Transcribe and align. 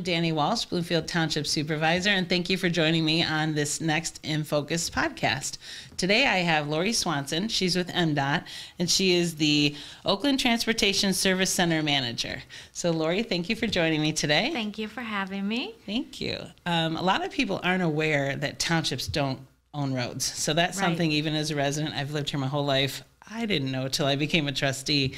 I'm 0.00 0.04
Danny 0.04 0.32
Walsh, 0.32 0.64
Bloomfield 0.64 1.06
Township 1.08 1.46
Supervisor, 1.46 2.08
and 2.08 2.26
thank 2.26 2.48
you 2.48 2.56
for 2.56 2.70
joining 2.70 3.04
me 3.04 3.22
on 3.22 3.54
this 3.54 3.82
next 3.82 4.18
In 4.22 4.44
Focus 4.44 4.88
podcast. 4.88 5.58
Today 5.98 6.26
I 6.26 6.38
have 6.38 6.68
Lori 6.68 6.94
Swanson. 6.94 7.48
She's 7.48 7.76
with 7.76 7.88
MDOT, 7.88 8.44
and 8.78 8.88
she 8.88 9.14
is 9.14 9.34
the 9.34 9.76
Oakland 10.06 10.40
Transportation 10.40 11.12
Service 11.12 11.50
Center 11.50 11.82
Manager. 11.82 12.40
So, 12.72 12.92
Lori, 12.92 13.22
thank 13.22 13.50
you 13.50 13.56
for 13.56 13.66
joining 13.66 14.00
me 14.00 14.14
today. 14.14 14.48
Thank 14.54 14.78
you 14.78 14.88
for 14.88 15.02
having 15.02 15.46
me. 15.46 15.74
Thank 15.84 16.18
you. 16.18 16.38
Um, 16.64 16.96
a 16.96 17.02
lot 17.02 17.22
of 17.22 17.30
people 17.30 17.60
aren't 17.62 17.82
aware 17.82 18.36
that 18.36 18.58
townships 18.58 19.06
don't 19.06 19.40
own 19.74 19.92
roads. 19.92 20.24
So, 20.24 20.54
that's 20.54 20.78
Right. 20.78 20.86
something, 20.86 21.12
even 21.12 21.34
as 21.34 21.50
a 21.50 21.56
resident, 21.56 21.94
I've 21.94 22.12
lived 22.12 22.30
here 22.30 22.40
my 22.40 22.46
whole 22.48 22.64
life. 22.64 23.02
I 23.30 23.44
didn't 23.44 23.70
know 23.70 23.86
till 23.88 24.06
I 24.06 24.16
became 24.16 24.48
a 24.48 24.52
trustee. 24.52 25.12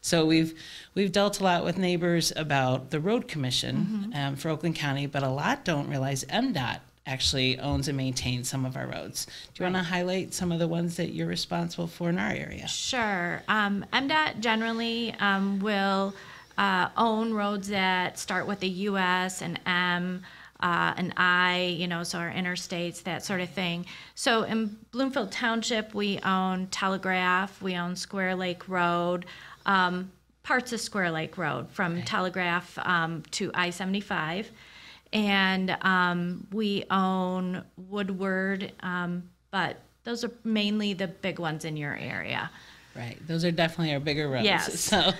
So 0.00 0.24
we've 0.26 0.58
we've 0.94 1.12
dealt 1.12 1.40
a 1.40 1.44
lot 1.44 1.64
with 1.64 1.78
neighbors 1.78 2.32
about 2.36 2.90
the 2.90 3.00
road 3.00 3.28
commission 3.28 4.12
um, 4.14 4.36
for 4.36 4.48
Oakland 4.48 4.76
County, 4.76 5.06
but 5.06 5.22
a 5.22 5.28
lot 5.28 5.64
don't 5.64 5.88
realize 5.88 6.24
MDOT 6.24 6.80
actually 7.06 7.58
owns 7.58 7.88
and 7.88 7.96
maintains 7.96 8.48
some 8.48 8.66
of 8.66 8.76
our 8.76 8.86
roads. 8.86 9.26
Do 9.54 9.62
you 9.62 9.64
want 9.64 9.76
to 9.76 9.90
highlight 9.90 10.34
some 10.34 10.52
of 10.52 10.58
the 10.58 10.68
ones 10.68 10.96
that 10.96 11.14
you're 11.14 11.26
responsible 11.26 11.86
for 11.86 12.10
in 12.10 12.18
our 12.18 12.30
area? 12.30 12.68
Sure. 12.68 13.42
Um, 13.48 13.84
MDOT 13.92 14.40
generally 14.40 15.14
um, 15.18 15.58
will 15.60 16.14
uh, 16.58 16.90
own 16.96 17.32
roads 17.32 17.68
that 17.68 18.18
start 18.18 18.46
with 18.46 18.62
a 18.62 18.66
US, 18.66 19.40
and 19.40 19.58
M, 19.64 20.22
uh, 20.60 20.92
an 20.96 21.14
I, 21.16 21.76
you 21.78 21.86
know, 21.86 22.02
so 22.02 22.18
our 22.18 22.30
interstates, 22.30 23.04
that 23.04 23.24
sort 23.24 23.40
of 23.40 23.48
thing. 23.50 23.86
So 24.14 24.42
in 24.42 24.76
Bloomfield 24.90 25.30
Township, 25.30 25.94
we 25.94 26.18
own 26.20 26.66
Telegraph, 26.66 27.62
we 27.62 27.76
own 27.76 27.94
Square 27.94 28.36
Lake 28.36 28.68
Road, 28.68 29.24
um, 29.68 30.10
parts 30.42 30.72
of 30.72 30.80
Square 30.80 31.12
Lake 31.12 31.38
Road 31.38 31.70
from 31.70 32.02
Telegraph 32.02 32.76
um, 32.78 33.22
to 33.32 33.52
I 33.54 33.70
75. 33.70 34.50
And 35.12 35.76
um, 35.82 36.46
we 36.52 36.84
own 36.90 37.64
Woodward, 37.76 38.72
um, 38.80 39.30
but 39.50 39.80
those 40.04 40.24
are 40.24 40.32
mainly 40.42 40.94
the 40.94 41.06
big 41.06 41.38
ones 41.38 41.64
in 41.64 41.76
your 41.76 41.96
area. 41.96 42.50
Right, 42.96 43.16
those 43.26 43.44
are 43.44 43.52
definitely 43.52 43.94
our 43.94 44.00
bigger 44.00 44.28
roads. 44.28 44.44
Yes. 44.44 44.74
So, 44.88 45.12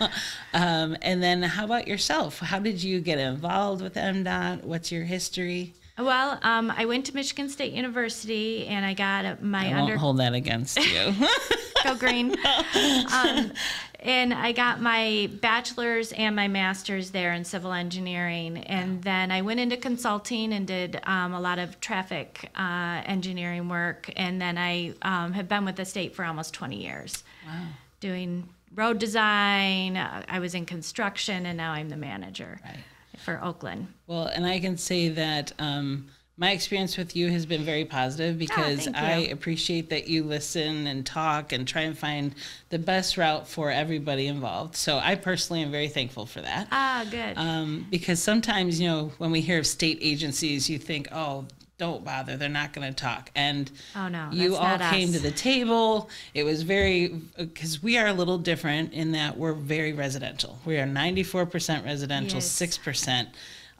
um, 0.53 0.97
and 1.03 1.23
then 1.23 1.43
how 1.43 1.65
about 1.65 1.87
yourself? 1.87 2.39
How 2.41 2.59
did 2.59 2.83
you 2.83 3.01
get 3.01 3.19
involved 3.19 3.83
with 3.83 3.95
MDOT? 3.95 4.65
What's 4.65 4.91
your 4.91 5.05
history? 5.05 5.75
Well, 5.99 6.39
um, 6.43 6.73
I 6.77 6.87
went 6.87 7.07
to 7.07 7.15
Michigan 7.15 7.49
State 7.49 7.73
University 7.73 8.67
and 8.67 8.85
I 8.87 8.95
got 8.95 9.43
my 9.43 9.69
I 9.69 9.73
under 9.73 9.93
won't 9.93 10.01
hold 10.01 10.19
that 10.19 10.33
against 10.33 10.79
you. 10.79 11.13
go 11.85 11.97
green, 11.97 12.37
um, 13.13 13.53
and 14.01 14.33
I 14.33 14.53
got 14.53 14.81
my 14.81 15.29
bachelor's 15.41 16.13
and 16.13 16.37
my 16.37 16.47
master's 16.49 17.11
there 17.11 17.33
in 17.33 17.45
civil 17.45 17.73
engineering, 17.73 18.59
and 18.59 19.03
then 19.03 19.31
I 19.31 19.43
went 19.43 19.61
into 19.61 19.77
consulting 19.77 20.53
and 20.53 20.67
did 20.67 21.01
um, 21.05 21.35
a 21.35 21.41
lot 21.41 21.59
of 21.59 21.81
traffic 21.81 22.51
uh, 22.57 23.03
engineering 23.07 23.69
work, 23.69 24.11
and 24.17 24.41
then 24.41 24.57
I 24.57 24.95
um, 25.03 25.33
have 25.33 25.49
been 25.49 25.65
with 25.65 25.77
the 25.77 25.85
state 25.85 26.15
for 26.15 26.25
almost 26.25 26.55
20 26.55 26.77
years, 26.81 27.25
wow. 27.47 27.67
doing 28.01 28.49
road 28.75 28.99
design. 28.99 29.97
uh, 29.97 30.23
I 30.29 30.39
was 30.39 30.55
in 30.55 30.65
construction, 30.67 31.47
and 31.47 31.57
now 31.57 31.73
I'm 31.73 31.89
the 31.89 31.97
manager 31.97 32.61
Right. 32.65 32.79
for 33.25 33.43
Oakland. 33.43 33.89
Well, 34.07 34.27
and 34.27 34.47
I 34.47 34.61
can 34.61 34.77
say 34.77 35.09
that 35.09 35.53
um, 35.59 36.09
my 36.41 36.53
experience 36.53 36.97
with 36.97 37.17
you 37.17 37.31
has 37.31 37.45
been 37.47 37.65
very 37.65 37.85
positive 37.85 38.39
because 38.39 38.85
thank 38.85 38.97
I 38.97 39.15
appreciate 39.33 39.91
that 39.91 40.07
you 40.07 40.23
listen 40.23 40.87
and 40.87 41.05
talk 41.05 41.53
and 41.53 41.67
try 41.67 41.83
and 41.83 41.99
find 41.99 42.33
the 42.71 42.79
best 42.79 43.17
route 43.19 43.49
for 43.49 43.73
everybody 43.73 44.29
involved. 44.29 44.77
So 44.77 44.99
I 44.99 45.17
personally 45.17 45.63
am 45.63 45.73
very 45.73 45.89
thankful 45.89 46.27
for 46.27 46.41
that. 46.41 46.69
Ah, 46.71 47.05
good. 47.11 47.37
Um, 47.37 47.87
because 47.91 48.23
sometimes, 48.23 48.81
you 48.81 48.87
know, 48.87 49.13
when 49.19 49.33
we 49.33 49.41
hear 49.41 49.59
of 49.59 49.67
state 49.67 49.99
agencies, 50.01 50.71
you 50.71 50.79
think, 50.79 51.09
oh, 51.11 51.47
don't 51.77 52.05
bother, 52.05 52.37
they're 52.37 52.49
not 52.49 52.73
going 52.73 52.93
to 52.93 52.95
talk. 52.95 53.31
And 53.35 53.71
Oh, 53.97 54.07
no, 54.09 54.29
you 54.33 54.55
all 54.55 54.79
came 54.79 55.13
to 55.13 55.19
the 55.21 55.31
table. 55.33 56.09
It 56.35 56.45
was 56.45 56.63
very, 56.63 57.09
because 57.37 57.83
we 57.83 57.99
are 57.99 58.07
a 58.07 58.13
little 58.13 58.39
different 58.39 58.93
in 58.93 59.13
that 59.13 59.37
we're 59.37 59.53
very 59.55 59.93
residential. 59.93 60.59
We 60.65 60.79
are 60.79 60.87
94% 60.87 61.85
residential, 61.85 62.37
Yes. 62.39 62.49
6%. 62.49 63.27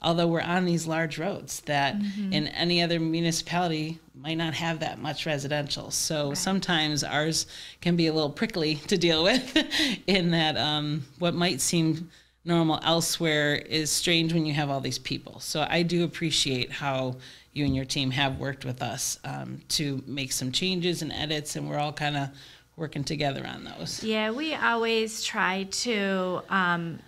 Although 0.01 0.27
we're 0.27 0.41
on 0.41 0.65
these 0.65 0.87
large 0.87 1.17
roads 1.17 1.61
that 1.61 1.95
Mm-hmm. 1.99 2.33
in 2.33 2.47
any 2.47 2.81
other 2.81 2.99
municipality 2.99 3.99
might 4.15 4.35
not 4.37 4.53
have 4.53 4.79
that 4.79 4.99
much 4.99 5.25
residential. 5.25 5.91
So 5.91 6.33
sometimes 6.33 7.03
ours 7.03 7.47
can 7.81 7.95
be 7.95 8.07
a 8.07 8.13
little 8.13 8.29
prickly 8.29 8.75
to 8.87 8.97
deal 8.97 9.23
with 9.23 9.57
in 10.07 10.31
that 10.31 10.57
um, 10.57 11.05
what 11.19 11.33
might 11.33 11.61
seem 11.61 12.09
normal 12.45 12.79
elsewhere 12.83 13.55
is 13.55 13.89
strange 13.91 14.33
when 14.33 14.45
you 14.45 14.53
have 14.53 14.69
all 14.69 14.81
these 14.81 14.99
people. 14.99 15.39
So 15.39 15.65
I 15.69 15.83
do 15.83 16.03
appreciate 16.03 16.71
how 16.71 17.15
you 17.53 17.65
and 17.65 17.75
your 17.75 17.85
team 17.85 18.11
have 18.11 18.39
worked 18.39 18.65
with 18.65 18.81
us 18.81 19.19
um, 19.23 19.61
to 19.69 20.01
make 20.05 20.31
some 20.31 20.51
changes 20.51 21.01
and 21.01 21.11
edits, 21.11 21.55
and 21.55 21.67
we're 21.69 21.77
all 21.79 21.93
kind 21.93 22.15
of 22.15 22.29
working 22.75 23.03
together 23.03 23.45
on 23.45 23.63
those. 23.65 24.03
Yeah, 24.03 24.31
we 24.31 24.53
always 24.55 25.23
try 25.23 25.63
to 25.63 26.41
um, 26.49 26.99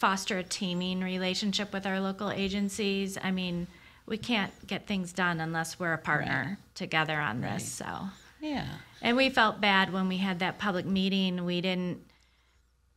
foster 0.00 0.38
a 0.38 0.42
teaming 0.42 1.02
relationship 1.02 1.72
with 1.72 1.86
our 1.86 2.00
local 2.00 2.30
agencies. 2.30 3.16
I 3.22 3.30
mean, 3.30 3.66
we 4.06 4.16
can't 4.16 4.50
get 4.66 4.86
things 4.86 5.12
done 5.12 5.38
unless 5.40 5.78
we're 5.78 5.92
a 5.92 5.98
partner 5.98 6.58
together 6.74 7.20
on 7.20 7.42
this. 7.42 7.70
So, 7.70 7.86
Yeah. 8.40 8.66
and 9.02 9.16
we 9.16 9.28
felt 9.30 9.60
bad 9.60 9.92
when 9.92 10.08
we 10.08 10.16
had 10.16 10.38
that 10.40 10.58
public 10.58 10.86
meeting. 10.86 11.44
We 11.44 11.60
didn't. 11.60 11.98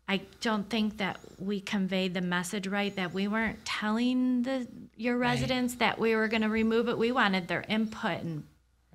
I 0.07 0.21
don't 0.41 0.69
think 0.69 0.97
that 0.97 1.17
we 1.39 1.59
conveyed 1.61 2.13
the 2.13 2.21
message 2.21 2.67
right. 2.67 2.93
That 2.95 3.13
we 3.13 3.27
weren't 3.27 3.63
telling 3.65 4.43
the 4.43 4.67
your 4.95 5.17
residents 5.17 5.75
that 5.75 5.99
we 5.99 6.15
were 6.15 6.27
going 6.29 6.41
to 6.41 6.49
remove 6.49 6.87
it. 6.89 6.97
We 6.97 7.11
wanted 7.11 7.47
their 7.47 7.63
input, 7.67 8.21
and 8.21 8.43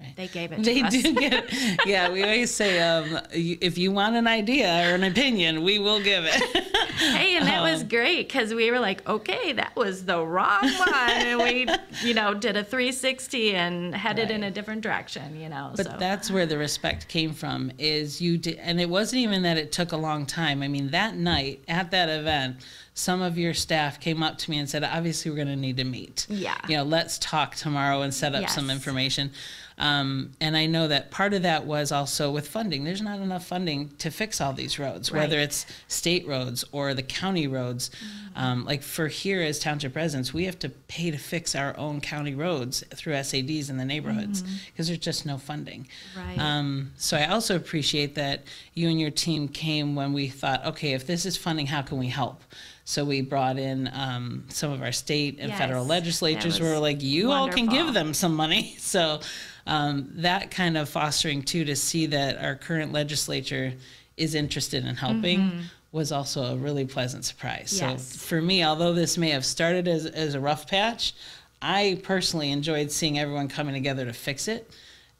Right. 0.00 0.14
they 0.16 0.28
gave 0.28 0.52
it. 0.52 0.62
They 0.62 0.80
to 0.80 0.86
us. 0.86 0.92
do 1.02 1.14
get, 1.14 1.52
yeah. 1.86 2.08
We 2.10 2.22
always 2.22 2.54
say, 2.54 2.78
um, 2.80 3.18
if 3.32 3.76
you 3.78 3.90
want 3.90 4.14
an 4.16 4.26
idea 4.28 4.68
or 4.90 4.94
an 4.94 5.02
opinion, 5.04 5.62
we 5.64 5.78
will 5.80 6.00
give 6.00 6.24
it. 6.26 6.40
Hey, 6.98 7.36
and 7.36 7.46
that 7.46 7.58
Um, 7.62 7.70
was 7.70 7.82
great 7.84 8.28
because 8.28 8.52
we 8.52 8.70
were 8.70 8.78
like, 8.80 9.08
okay, 9.08 9.52
that 9.52 9.74
was 9.76 10.04
the 10.04 10.20
wrong 10.24 10.62
one, 10.78 11.10
and 11.10 11.38
we, 11.42 11.66
you 12.08 12.14
know, 12.14 12.34
did 12.34 12.56
a 12.56 12.64
360 12.64 13.54
and 13.54 13.94
headed 13.94 14.30
in 14.30 14.42
a 14.42 14.50
different 14.50 14.80
direction, 14.82 15.40
you 15.40 15.48
know. 15.48 15.72
But 15.76 15.86
so 15.86 15.96
that's 15.98 16.30
where 16.30 16.46
the 16.46 16.58
respect 16.58 17.08
came 17.08 17.32
from. 17.32 17.70
Is 17.78 18.20
you 18.20 18.38
did, 18.38 18.56
and 18.58 18.80
it 18.80 18.88
wasn't 18.88 19.20
even 19.22 19.42
that 19.42 19.56
it 19.58 19.72
took 19.72 19.92
a 19.92 19.96
long 19.96 20.26
time. 20.26 20.62
I 20.62 20.68
mean, 20.68 20.90
that 20.90 21.16
night 21.16 21.62
at 21.68 21.90
that 21.92 22.08
event, 22.08 22.56
some 22.94 23.22
of 23.22 23.38
your 23.38 23.54
staff 23.54 24.00
came 24.00 24.22
up 24.22 24.38
to 24.38 24.50
me 24.50 24.58
and 24.58 24.68
said, 24.68 24.82
"Obviously, 24.84 25.30
we're 25.30 25.36
going 25.36 25.48
to 25.48 25.56
need 25.56 25.76
to 25.76 25.84
meet. 25.84 26.26
Yeah. 26.28 26.56
you 26.68 26.76
know, 26.76 26.82
let's 26.84 27.18
talk 27.18 27.54
tomorrow 27.54 28.02
and 28.02 28.12
set 28.12 28.34
up 28.34 28.48
some 28.50 28.70
information." 28.70 29.30
Um, 29.78 30.32
and 30.40 30.56
I 30.56 30.66
know 30.66 30.88
that 30.88 31.10
part 31.10 31.34
of 31.34 31.42
that 31.42 31.64
was 31.64 31.92
also 31.92 32.30
with 32.32 32.48
funding. 32.48 32.84
There's 32.84 33.00
not 33.00 33.20
enough 33.20 33.46
funding 33.46 33.90
to 33.98 34.10
fix 34.10 34.40
all 34.40 34.52
these 34.52 34.78
roads, 34.78 35.12
whether 35.12 35.38
it's 35.38 35.66
state 35.86 36.26
roads 36.26 36.64
or 36.72 36.94
the 36.94 37.02
county 37.02 37.46
roads. 37.46 37.90
Mm-hmm. 37.90 38.38
Um, 38.38 38.64
like 38.64 38.82
for 38.82 39.08
here 39.08 39.40
as 39.40 39.58
township 39.58 39.94
residents, 39.94 40.34
we 40.34 40.44
have 40.44 40.58
to 40.60 40.68
pay 40.68 41.10
to 41.10 41.18
fix 41.18 41.54
our 41.54 41.76
own 41.76 42.00
county 42.00 42.34
roads 42.34 42.84
through 42.94 43.14
SADs 43.22 43.70
in 43.70 43.76
the 43.76 43.84
neighborhoods 43.84 44.42
because 44.66 44.88
there's 44.88 44.98
just 44.98 45.26
no 45.26 45.38
funding. 45.38 45.86
Mm-hmm. 46.14 46.28
Right. 46.28 46.38
Um, 46.38 46.92
so 46.96 47.16
I 47.16 47.26
also 47.26 47.54
appreciate 47.54 48.16
that 48.16 48.42
you 48.74 48.88
and 48.88 49.00
your 49.00 49.10
team 49.10 49.48
came 49.48 49.94
when 49.94 50.12
we 50.12 50.28
thought, 50.28 50.64
okay, 50.66 50.92
if 50.92 51.06
this 51.06 51.24
is 51.24 51.36
funding, 51.36 51.66
how 51.66 51.82
can 51.82 51.98
we 51.98 52.08
help? 52.08 52.42
So 52.88 53.04
we 53.04 53.20
brought 53.20 53.58
in 53.58 53.90
um, 53.92 54.46
some 54.48 54.72
of 54.72 54.80
our 54.80 54.92
state 54.92 55.36
and 55.40 55.52
federal 55.52 55.82
Yes, 55.82 55.90
legislatures 55.90 56.56
who 56.56 56.64
were 56.64 56.78
like, 56.78 57.02
you 57.02 57.30
all 57.32 57.50
can 57.50 57.66
give 57.66 57.92
them 57.92 58.14
some 58.14 58.34
money. 58.34 58.76
So 58.88 59.20
um, 59.68 60.08
that 60.14 60.50
kind 60.50 60.76
of 60.78 60.88
fostering 60.88 61.42
too 61.42 61.64
to 61.66 61.76
see 61.76 62.06
that 62.06 62.42
our 62.42 62.56
current 62.56 62.90
legislature 62.90 63.74
is 64.16 64.34
interested 64.34 64.84
in 64.84 64.96
helping 64.96 65.60
was 65.92 66.10
also 66.10 66.42
a 66.44 66.56
really 66.56 66.86
pleasant 66.86 67.24
surprise. 67.24 67.74
Mm-hmm. 67.78 67.90
Yes. 67.90 68.04
So 68.14 68.18
for 68.18 68.42
me, 68.42 68.64
although 68.64 68.94
this 68.94 69.16
may 69.16 69.30
have 69.30 69.44
started 69.44 69.86
as, 69.86 70.06
as 70.06 70.34
a 70.34 70.40
rough 70.40 70.66
patch, 70.66 71.12
I 71.60 72.00
personally 72.02 72.50
enjoyed 72.50 72.90
seeing 72.90 73.18
everyone 73.18 73.48
coming 73.48 73.74
together 73.74 74.06
to 74.06 74.12
fix 74.12 74.48
it. 74.48 74.70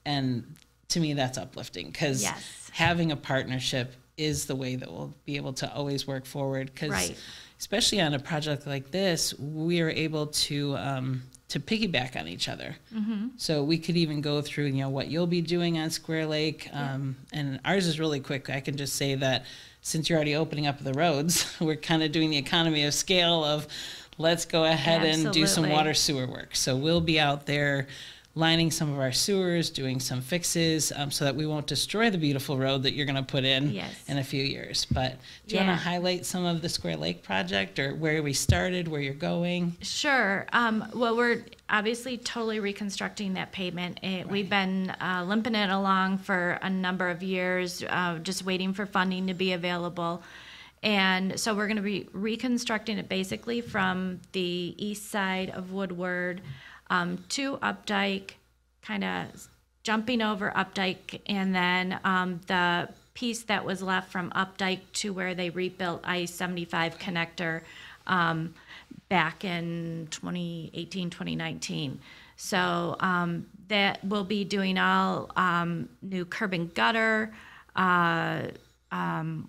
And 0.06 0.56
to 0.89 1.01
me, 1.01 1.12
that's 1.12 1.37
uplifting 1.37 1.89
because 1.89 2.23
Yes. 2.23 2.71
having 2.73 3.12
a 3.12 3.17
partnership 3.17 3.93
is 4.17 4.47
the 4.47 4.56
way 4.56 4.77
that 4.77 4.91
we'll 4.91 5.15
be 5.27 5.37
able 5.37 5.53
to 5.55 5.73
always 5.73 6.06
work 6.06 6.25
forward. 6.25 6.71
Because 6.73 6.91
Right. 6.91 7.17
especially 7.59 8.01
on 8.01 8.15
a 8.15 8.19
project 8.19 8.67
like 8.67 8.91
this, 8.91 9.39
we 9.39 9.81
are 9.83 9.91
able 9.91 10.29
to 10.29 10.77
um, 10.77 11.23
to 11.49 11.59
piggyback 11.59 12.15
on 12.15 12.29
each 12.29 12.49
other. 12.49 12.77
Mm-hmm. 12.95 13.29
So 13.37 13.65
we 13.65 13.79
could 13.79 13.97
even 13.97 14.21
go 14.21 14.43
through, 14.43 14.67
you 14.67 14.83
know, 14.83 14.91
what 14.91 15.09
you'll 15.09 15.27
be 15.27 15.41
doing 15.41 15.79
on 15.79 15.91
Square 15.91 16.27
Lake, 16.27 16.69
um, 16.73 17.17
and 17.33 17.59
ours 17.65 17.87
is 17.87 17.99
really 17.99 18.21
quick. 18.21 18.50
I 18.50 18.61
can 18.61 18.77
just 18.77 18.97
say 18.97 19.15
that 19.15 19.47
since 19.81 20.09
you're 20.09 20.17
already 20.17 20.37
opening 20.37 20.67
up 20.67 20.83
the 20.83 20.93
roads, 20.93 21.56
we're 21.61 21.77
kind 21.77 22.03
of 22.03 22.12
doing 22.12 22.31
the 22.31 22.37
economy 22.37 22.85
of 22.85 22.93
scale 22.93 23.45
of 23.45 23.67
let's 24.19 24.45
go 24.45 24.65
ahead 24.65 25.05
and 25.05 25.33
do 25.33 25.47
some 25.47 25.71
water 25.71 25.95
sewer 25.95 26.27
work. 26.27 26.55
So 26.55 26.77
we'll 26.77 27.00
be 27.00 27.19
out 27.19 27.47
there 27.47 27.87
lining 28.38 28.70
some 28.70 28.93
of 28.93 29.00
our 29.00 29.11
sewers, 29.11 29.69
doing 29.69 29.99
some 29.99 30.20
fixes, 30.20 30.93
um, 30.94 31.11
so 31.11 31.25
that 31.25 31.35
we 31.35 31.44
won't 31.44 31.67
destroy 31.67 32.08
the 32.08 32.17
beautiful 32.17 32.56
road 32.56 32.85
that 32.85 32.93
you're 32.93 33.05
going 33.05 33.17
to 33.17 33.23
put 33.23 33.44
in 33.44 33.73
Yes. 33.73 33.93
in 34.06 34.17
a 34.19 34.23
few 34.23 34.43
years. 34.44 34.85
But 34.93 35.17
do 35.49 35.56
you 35.56 35.61
Yeah. 35.61 35.67
want 35.67 35.81
to 35.81 35.85
highlight 35.85 36.25
some 36.25 36.44
of 36.44 36.62
the 36.62 36.69
Square 36.69 36.99
Lake 36.99 37.25
project 37.25 37.81
or 37.81 37.94
where 37.96 38.23
we 38.23 38.32
started, 38.32 38.87
where 38.87 39.00
you're 39.00 39.12
going? 39.12 39.76
Sure. 39.82 40.46
Um, 40.52 40.85
well, 40.94 41.17
we're 41.17 41.44
obviously 41.69 42.17
totally 42.17 42.61
reconstructing 42.61 43.35
that 43.35 43.50
pavement. 43.50 43.99
It, 44.05 44.29
We've 44.29 44.49
been 44.49 44.91
uh, 45.00 45.25
limping 45.26 45.56
it 45.56 45.70
along 45.70 46.19
for 46.19 46.61
a 46.62 46.70
number 46.70 47.08
of 47.11 47.23
years, 47.25 47.82
uh, 47.88 48.19
just 48.19 48.44
waiting 48.44 48.73
for 48.73 48.87
funding 48.87 49.26
to 49.26 49.34
be 49.34 49.52
available. 49.52 50.23
And 50.81 51.41
so 51.41 51.56
we're 51.56 51.67
going 51.67 51.76
to 51.79 51.82
be 51.82 52.08
reconstructing 52.12 52.99
it 52.99 53.08
basically 53.08 53.61
from 53.62 54.20
the 54.31 54.75
east 54.79 55.11
side 55.11 55.50
of 55.50 55.73
Woodward 55.73 56.41
um, 56.90 57.25
to 57.31 57.56
Opdyke, 57.58 58.32
kind 58.82 59.05
of 59.05 59.49
jumping 59.82 60.23
over 60.23 60.52
Opdyke, 60.55 61.20
and 61.26 61.55
then 61.55 61.99
um, 62.05 62.40
the 62.46 62.88
piece 63.14 63.43
that 63.44 63.64
was 63.64 63.82
left 63.82 64.12
from 64.12 64.31
Opdyke 64.31 64.81
to 64.93 65.12
where 65.12 65.35
they 65.35 65.50
rebuilt 65.50 66.02
I 66.05 66.25
75 66.25 66.99
connector 66.99 67.62
um, 68.06 68.55
back 69.08 69.44
in 69.44 70.08
2018, 70.11 71.11
2019. 71.11 72.00
So 72.37 72.96
um, 73.00 73.46
that 73.69 74.05
will 74.05 74.25
be 74.25 74.44
doing 74.44 74.79
all 74.79 75.31
um, 75.37 75.88
new 76.02 76.25
curb 76.25 76.55
and 76.55 76.73
gutter. 76.73 77.34
Uh, 77.75 78.43
um, 78.93 79.49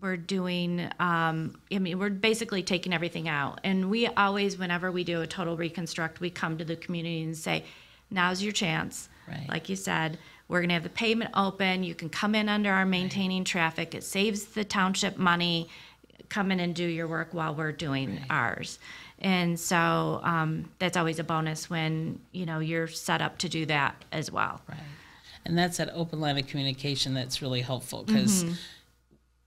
we're 0.00 0.16
doing, 0.16 0.88
um, 0.98 1.58
I 1.72 1.78
mean, 1.78 1.98
we're 1.98 2.10
basically 2.10 2.62
taking 2.62 2.92
everything 2.92 3.28
out. 3.28 3.60
And 3.64 3.90
we 3.90 4.06
always, 4.06 4.58
whenever 4.58 4.90
we 4.90 5.04
do 5.04 5.22
a 5.22 5.26
total 5.26 5.56
reconstruct, 5.56 6.20
we 6.20 6.30
come 6.30 6.58
to 6.58 6.64
the 6.64 6.76
community 6.76 7.22
and 7.22 7.36
say, 7.36 7.64
now's 8.10 8.42
your 8.42 8.52
chance. 8.52 9.08
Right. 9.28 9.48
Like 9.48 9.68
you 9.68 9.76
said, 9.76 10.18
we're 10.48 10.60
going 10.60 10.68
to 10.68 10.74
have 10.74 10.82
the 10.84 10.90
pavement 10.90 11.32
open. 11.34 11.82
You 11.82 11.94
can 11.94 12.08
come 12.08 12.34
in 12.34 12.48
under 12.48 12.70
our 12.70 12.86
maintaining 12.86 13.44
traffic. 13.44 13.94
It 13.94 14.04
saves 14.04 14.46
the 14.46 14.64
township 14.64 15.16
money. 15.16 15.68
Come 16.28 16.52
in 16.52 16.60
and 16.60 16.74
do 16.74 16.84
your 16.86 17.08
work 17.08 17.34
while 17.34 17.54
we're 17.54 17.72
doing 17.72 18.20
ours. 18.30 18.78
And 19.18 19.58
so 19.58 20.20
um, 20.22 20.70
that's 20.78 20.96
always 20.96 21.18
a 21.18 21.24
bonus 21.24 21.70
when 21.70 22.20
you 22.32 22.46
know 22.46 22.60
you're 22.60 22.86
set 22.86 23.22
up 23.22 23.38
to 23.38 23.48
do 23.48 23.66
that 23.66 24.04
as 24.12 24.30
well. 24.30 24.60
Right. 24.68 24.78
And 25.44 25.56
that's 25.56 25.78
that 25.78 25.90
open 25.94 26.20
line 26.20 26.38
of 26.38 26.46
communication 26.46 27.14
that's 27.14 27.40
really 27.40 27.62
helpful 27.62 28.02
because 28.02 28.44
Mm-hmm. 28.44 28.54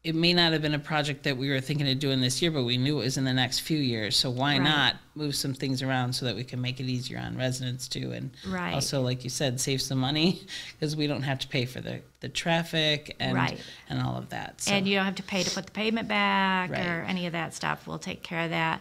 It 0.01 0.15
may 0.15 0.33
not 0.33 0.53
have 0.53 0.61
been 0.61 0.73
a 0.73 0.79
project 0.79 1.23
that 1.23 1.35
we 1.35 1.49
were 1.49 1.59
thinking 1.59 1.89
of 1.89 1.99
doing 1.99 2.21
this 2.21 2.41
year, 2.41 2.51
but 2.51 2.63
we 2.63 2.77
knew 2.77 3.01
it 3.01 3.03
was 3.03 3.17
in 3.17 3.25
the 3.25 3.33
next 3.33 3.59
few 3.59 3.77
years. 3.77 4.15
So 4.15 4.29
why 4.29 4.53
Right. 4.53 4.63
not 4.63 4.95
move 5.13 5.35
some 5.35 5.53
things 5.53 5.81
around 5.81 6.13
so 6.13 6.25
that 6.25 6.37
we 6.37 6.45
can 6.45 6.61
make 6.61 6.79
it 6.79 6.85
easier 6.85 7.17
on 7.19 7.35
residents 7.35 7.85
too? 7.89 8.13
And 8.13 8.31
Right. 8.47 8.73
also, 8.73 9.01
like 9.01 9.25
you 9.25 9.29
said, 9.29 9.59
save 9.59 9.81
some 9.81 9.97
money 9.97 10.41
because 10.71 10.95
we 10.95 11.05
don't 11.05 11.23
have 11.23 11.39
to 11.39 11.49
pay 11.49 11.65
for 11.65 11.81
the, 11.81 11.99
the 12.21 12.29
traffic 12.29 13.17
and 13.19 13.35
Right. 13.35 13.59
and 13.89 14.01
all 14.01 14.15
of 14.15 14.29
that. 14.29 14.61
So, 14.61 14.71
And 14.71 14.87
you 14.87 14.95
don't 14.95 15.05
have 15.05 15.15
to 15.15 15.23
pay 15.23 15.43
to 15.43 15.51
put 15.51 15.65
the 15.65 15.71
pavement 15.73 16.07
back 16.07 16.71
or 16.71 17.05
any 17.05 17.25
of 17.25 17.33
that 17.33 17.53
stuff. 17.53 17.85
We'll 17.85 17.99
take 17.99 18.23
care 18.23 18.45
of 18.45 18.51
that. 18.51 18.79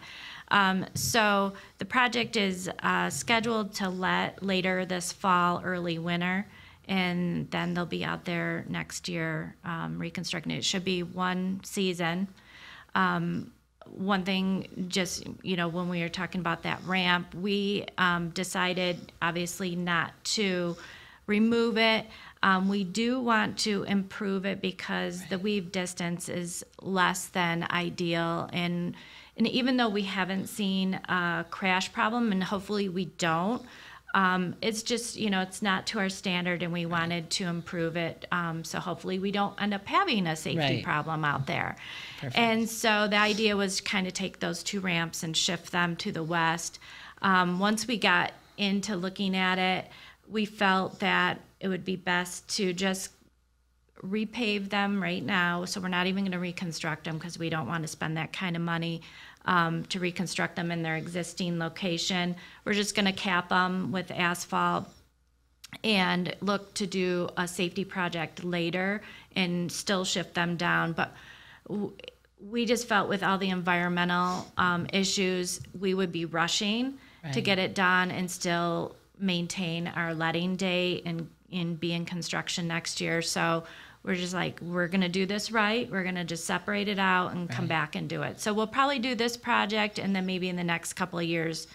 Um, 0.52 0.86
so 0.94 1.54
the 1.78 1.84
project 1.84 2.36
is 2.36 2.70
uh, 2.82 3.10
scheduled 3.10 3.74
to 3.74 3.88
let 3.88 4.40
later 4.42 4.86
this 4.86 5.12
fall, 5.12 5.60
early 5.64 5.98
winter, 5.98 6.46
and 6.88 7.50
then 7.50 7.74
they'll 7.74 7.86
be 7.86 8.04
out 8.04 8.24
there 8.24 8.64
next 8.68 9.08
year 9.08 9.54
um, 9.64 9.98
reconstructing 9.98 10.52
it. 10.52 10.64
Should 10.64 10.84
be 10.84 11.02
one 11.02 11.60
season. 11.62 12.28
Um, 12.94 13.52
one 13.86 14.24
thing, 14.24 14.86
just 14.88 15.24
you 15.42 15.56
know, 15.56 15.68
when 15.68 15.88
we 15.88 16.00
were 16.00 16.08
talking 16.08 16.40
about 16.40 16.62
that 16.64 16.80
ramp, 16.84 17.34
we 17.34 17.86
um, 17.96 18.30
decided 18.30 19.12
obviously 19.22 19.76
not 19.76 20.12
to 20.24 20.76
remove 21.26 21.78
it. 21.78 22.06
Um, 22.42 22.68
we 22.68 22.84
do 22.84 23.20
want 23.20 23.58
to 23.58 23.82
improve 23.84 24.46
it 24.46 24.60
because 24.60 25.26
the 25.26 25.38
weave 25.38 25.72
distance 25.72 26.28
is 26.28 26.64
less 26.80 27.26
than 27.26 27.66
ideal, 27.70 28.48
and 28.52 28.94
and 29.36 29.46
even 29.46 29.76
though 29.76 29.88
we 29.88 30.02
haven't 30.02 30.48
seen 30.48 30.94
a 30.94 31.46
crash 31.50 31.92
problem, 31.92 32.32
and 32.32 32.42
hopefully 32.42 32.88
we 32.88 33.06
don't, 33.06 33.62
um, 34.14 34.54
it's 34.62 34.82
just 34.82 35.16
you 35.16 35.28
know 35.30 35.42
it's 35.42 35.60
not 35.60 35.86
to 35.88 35.98
our 35.98 36.08
standard, 36.08 36.62
and 36.62 36.72
we 36.72 36.86
wanted 36.86 37.28
to 37.30 37.44
improve 37.44 37.96
it. 37.96 38.26
Um, 38.32 38.64
so 38.64 38.80
hopefully 38.80 39.18
we 39.18 39.30
don't 39.30 39.60
end 39.60 39.74
up 39.74 39.86
having 39.86 40.26
a 40.26 40.34
safety 40.36 40.58
Right. 40.58 40.84
problem 40.84 41.24
out 41.24 41.46
there. 41.46 41.76
And 42.34 42.68
so 42.68 43.06
the 43.08 43.16
idea 43.18 43.56
was 43.56 43.76
to 43.76 43.82
kind 43.82 44.06
of 44.06 44.12
take 44.14 44.40
those 44.40 44.62
two 44.62 44.80
ramps 44.80 45.22
and 45.22 45.36
shift 45.36 45.70
them 45.72 45.94
to 45.96 46.10
the 46.10 46.22
west. 46.22 46.78
Um, 47.22 47.58
once 47.58 47.86
we 47.86 47.98
got 47.98 48.32
into 48.56 48.96
looking 48.96 49.36
at 49.36 49.58
it, 49.58 49.90
we 50.28 50.44
felt 50.44 51.00
that 51.00 51.40
it 51.60 51.68
would 51.68 51.84
be 51.84 51.96
best 51.96 52.48
to 52.56 52.72
just 52.72 53.10
repave 54.02 54.70
them 54.70 55.02
right 55.02 55.24
now. 55.24 55.64
So 55.64 55.80
we're 55.80 55.88
not 55.88 56.06
even 56.06 56.24
going 56.24 56.32
to 56.32 56.38
reconstruct 56.38 57.04
them 57.04 57.18
because 57.18 57.38
we 57.38 57.50
don't 57.50 57.66
want 57.66 57.82
to 57.82 57.88
spend 57.88 58.16
that 58.16 58.32
kind 58.32 58.56
of 58.56 58.62
money 58.62 59.02
um, 59.44 59.84
to 59.84 60.00
reconstruct 60.00 60.56
them 60.56 60.70
in 60.70 60.82
their 60.82 60.96
existing 60.96 61.58
location. 61.58 62.36
We're 62.64 62.74
just 62.74 62.94
going 62.94 63.06
to 63.06 63.12
cap 63.12 63.48
them 63.48 63.92
with 63.92 64.10
asphalt 64.10 64.88
and 65.84 66.34
look 66.40 66.74
to 66.74 66.86
do 66.86 67.28
a 67.36 67.46
safety 67.46 67.84
project 67.84 68.44
later 68.44 69.02
and 69.36 69.70
still 69.70 70.04
shift 70.04 70.34
them 70.34 70.56
down. 70.56 70.92
But 70.92 71.14
we 72.40 72.66
just 72.66 72.88
felt 72.88 73.08
with 73.08 73.22
all 73.22 73.38
the 73.38 73.50
environmental 73.50 74.50
um, 74.56 74.86
issues, 74.92 75.60
we 75.78 75.94
would 75.94 76.12
be 76.12 76.24
rushing 76.24 76.98
to 77.32 77.40
get 77.40 77.58
it 77.58 77.74
done 77.74 78.10
and 78.10 78.30
still 78.30 78.96
maintain 79.18 79.88
our 79.88 80.14
letting 80.14 80.56
date 80.56 81.02
and, 81.04 81.28
and 81.52 81.78
be 81.78 81.92
in 81.92 82.04
construction 82.04 82.68
next 82.68 83.00
year. 83.00 83.20
So 83.20 83.64
we're 84.08 84.14
just 84.14 84.32
like, 84.32 84.58
we're 84.62 84.88
going 84.88 85.02
to 85.02 85.08
do 85.10 85.26
this 85.26 85.52
right. 85.52 85.88
We're 85.90 86.02
going 86.02 86.14
to 86.14 86.24
just 86.24 86.46
separate 86.46 86.88
it 86.88 86.98
out 86.98 87.32
and 87.32 87.46
come 87.48 87.64
Right. 87.64 87.68
back 87.68 87.94
and 87.94 88.08
do 88.08 88.22
it. 88.22 88.40
So 88.40 88.54
we'll 88.54 88.66
probably 88.66 88.98
do 88.98 89.14
this 89.14 89.36
project 89.36 89.98
and 89.98 90.16
then 90.16 90.24
maybe 90.24 90.48
in 90.48 90.56
the 90.56 90.64
next 90.64 90.94
couple 90.94 91.18
of 91.18 91.26
years, 91.26 91.66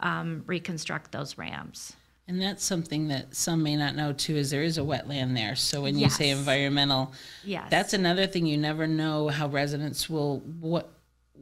um, 0.00 0.42
reconstruct 0.46 1.12
those 1.12 1.36
ramps. 1.36 1.92
And 2.26 2.40
that's 2.40 2.64
something 2.64 3.08
that 3.08 3.36
some 3.36 3.62
may 3.62 3.76
not 3.76 3.94
know 3.94 4.14
too, 4.14 4.36
is 4.36 4.50
there 4.50 4.62
is 4.62 4.78
a 4.78 4.80
wetland 4.80 5.34
there. 5.36 5.54
So 5.54 5.82
when 5.82 5.98
you 5.98 6.08
say 6.08 6.30
environmental, 6.30 7.12
Yes. 7.44 7.66
that's 7.70 7.92
another 7.92 8.26
thing 8.26 8.46
you 8.46 8.56
never 8.56 8.86
know 8.86 9.28
how 9.28 9.48
residents 9.48 10.08
will 10.08 10.38
what 10.60 10.88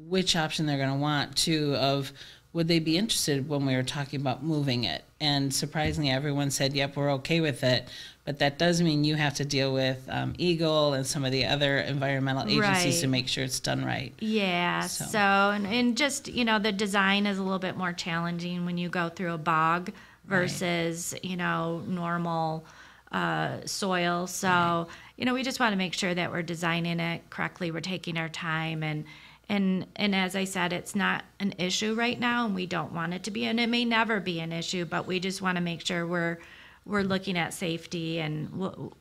which 0.08 0.35
option 0.35 0.67
they're 0.67 0.79
going 0.79 0.91
to 0.91 0.96
want 0.96 1.37
to 1.37 1.76
of 1.76 2.12
would 2.52 2.67
they 2.69 2.79
be 2.81 2.97
interested 2.99 3.49
when 3.49 3.64
we 3.67 3.76
were 3.76 3.82
talking 3.82 4.20
about 4.20 4.43
moving 4.43 4.85
it 4.85 5.05
and 5.20 5.55
surprisingly 5.55 6.11
everyone 6.11 6.50
said 6.50 6.73
yep 6.75 6.97
we're 6.97 7.12
okay 7.12 7.41
with 7.41 7.62
it 7.62 7.87
but 8.25 8.38
that 8.41 8.58
does 8.58 8.82
mean 8.82 9.02
you 9.05 9.14
have 9.17 9.35
to 9.35 9.44
deal 9.44 9.73
with 9.73 10.05
um, 10.08 10.35
EGLE 10.38 10.94
and 10.94 11.06
some 11.06 11.25
of 11.25 11.32
the 11.32 11.44
other 11.46 11.79
environmental 11.79 12.43
agencies 12.48 13.01
to 13.01 13.06
make 13.06 13.29
sure 13.29 13.43
it's 13.44 13.60
done 13.60 13.84
right 13.84 14.13
Yeah. 14.19 14.81
So- 14.82 15.05
So, 15.06 15.19
and, 15.19 15.67
and 15.67 15.96
just, 15.96 16.29
you 16.29 16.44
know, 16.44 16.58
the 16.58 16.70
design 16.70 17.27
is 17.27 17.39
a 17.39 17.43
little 17.43 17.58
bit 17.58 17.77
more 17.77 17.93
challenging 17.93 18.67
when 18.67 18.77
you 18.79 18.89
go 18.89 19.08
through 19.08 19.32
a 19.32 19.39
bog 19.39 19.91
versus, 20.27 21.15
you 21.22 21.36
know, 21.36 21.82
normal 21.86 22.65
uh, 23.10 23.56
soil. 23.65 24.27
So, 24.29 24.86
you 25.17 25.25
know, 25.25 25.34
we 25.34 25.43
just 25.43 25.58
want 25.58 25.72
to 25.72 25.77
make 25.77 25.94
sure 25.94 26.15
that 26.15 26.31
we're 26.31 26.43
designing 26.43 27.01
it 27.01 27.29
correctly. 27.31 27.70
We're 27.72 27.81
taking 27.81 28.17
our 28.17 28.29
time 28.29 28.82
and, 28.84 29.05
and, 29.51 29.87
and 29.97 30.15
as 30.15 30.37
I 30.37 30.45
said, 30.45 30.73
it's 30.73 30.95
not 30.95 31.25
an 31.41 31.55
issue 31.59 31.95
right 31.95 32.19
now 32.19 32.47
and 32.47 32.55
we 32.55 32.67
don't 32.67 32.93
want 32.93 33.13
it 33.15 33.25
to 33.25 33.33
be, 33.33 33.47
and 33.47 33.59
it 33.59 33.69
may 33.69 33.85
never 33.85 34.21
be 34.21 34.39
an 34.39 34.53
issue, 34.53 34.85
but 34.85 35.07
we 35.07 35.19
just 35.19 35.43
want 35.43 35.57
to 35.57 35.61
make 35.61 35.85
sure 35.85 36.07
we're, 36.07 36.39
we're 36.87 37.03
looking 37.03 37.37
at 37.37 37.53
safety 37.53 38.21
and 38.21 38.49
we'll, 38.57 38.93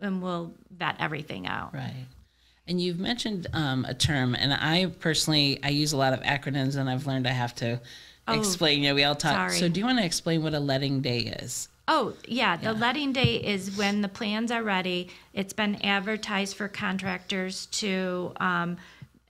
and 0.00 0.22
we'll 0.22 0.52
vet 0.70 0.96
everything 1.00 1.46
out. 1.46 1.72
Right. 1.72 2.06
And 2.68 2.80
you've 2.80 2.98
mentioned 2.98 3.46
um, 3.54 3.86
a 3.86 3.94
term, 3.94 4.34
and 4.34 4.52
I 4.52 4.86
personally 5.00 5.58
I 5.62 5.70
use 5.70 5.92
a 5.92 5.96
lot 5.96 6.12
of 6.12 6.20
acronyms, 6.20 6.76
and 6.76 6.88
I've 6.88 7.06
learned 7.06 7.26
I 7.26 7.32
have 7.32 7.54
to 7.56 7.80
explain. 8.26 8.82
You 8.82 8.90
know, 8.90 8.94
we 8.94 9.04
all 9.04 9.14
talk. 9.14 9.34
sorry. 9.34 9.58
So, 9.58 9.68
do 9.68 9.80
you 9.80 9.86
want 9.86 9.98
to 9.98 10.04
explain 10.04 10.42
what 10.42 10.54
a 10.54 10.60
letting 10.60 11.02
day 11.02 11.18
is? 11.18 11.68
Oh, 11.88 12.14
yeah, 12.26 12.56
the 12.56 12.72
letting 12.72 13.12
day 13.12 13.36
is 13.36 13.76
when 13.76 14.00
the 14.00 14.08
plans 14.08 14.50
are 14.50 14.62
ready. 14.62 15.10
It's 15.34 15.52
been 15.52 15.76
advertised 15.82 16.56
for 16.56 16.66
contractors 16.66 17.66
to, 17.66 18.32
um, 18.40 18.78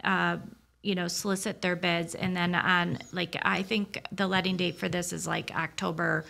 uh, 0.04 0.36
you 0.84 0.94
know, 0.94 1.08
solicit 1.08 1.62
their 1.62 1.76
bids. 1.76 2.14
And 2.14 2.36
then 2.36 2.54
on, 2.54 2.98
like, 3.12 3.36
I 3.42 3.62
think 3.62 4.00
the 4.12 4.26
letting 4.26 4.56
date 4.56 4.76
for 4.76 4.88
this 4.88 5.12
is 5.12 5.26
like 5.26 5.50
October, 5.56 6.26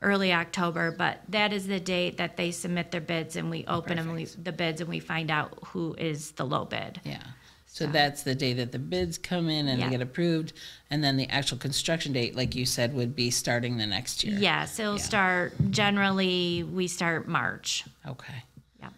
early 0.00 0.32
October, 0.32 0.92
but 0.92 1.20
that 1.28 1.52
is 1.52 1.66
the 1.66 1.80
date 1.80 2.18
that 2.18 2.36
they 2.36 2.52
submit 2.52 2.92
their 2.92 3.00
bids 3.00 3.36
and 3.36 3.50
we 3.50 3.64
oh, 3.66 3.78
open 3.78 3.96
them, 3.96 4.12
we, 4.12 4.24
the 4.24 4.52
bids 4.52 4.80
and 4.80 4.88
we 4.88 5.00
find 5.00 5.30
out 5.30 5.58
who 5.66 5.94
is 5.98 6.30
the 6.32 6.46
low 6.46 6.64
bid. 6.64 7.00
Yeah. 7.04 7.22
So 7.66 7.86
that's 7.86 8.24
the 8.24 8.34
day 8.34 8.52
that 8.54 8.72
the 8.72 8.80
bids 8.80 9.16
come 9.16 9.48
in 9.48 9.68
and 9.68 9.78
Yeah. 9.78 9.86
they 9.86 9.92
get 9.92 10.00
approved, 10.02 10.52
and 10.90 11.04
then 11.04 11.16
the 11.16 11.28
actual 11.28 11.56
construction 11.56 12.12
date, 12.12 12.34
like 12.34 12.56
you 12.56 12.66
said, 12.66 12.94
would 12.94 13.14
be 13.14 13.30
starting 13.30 13.76
the 13.76 13.86
next 13.86 14.24
year. 14.24 14.36
Yes, 14.38 14.78
it'll 14.80 14.96
Yeah. 14.96 15.02
start, 15.02 15.70
generally, 15.70 16.64
we 16.64 16.88
start 16.88 17.28
March. 17.28 17.84
Okay. 18.04 18.42
Yeah. 18.80 18.88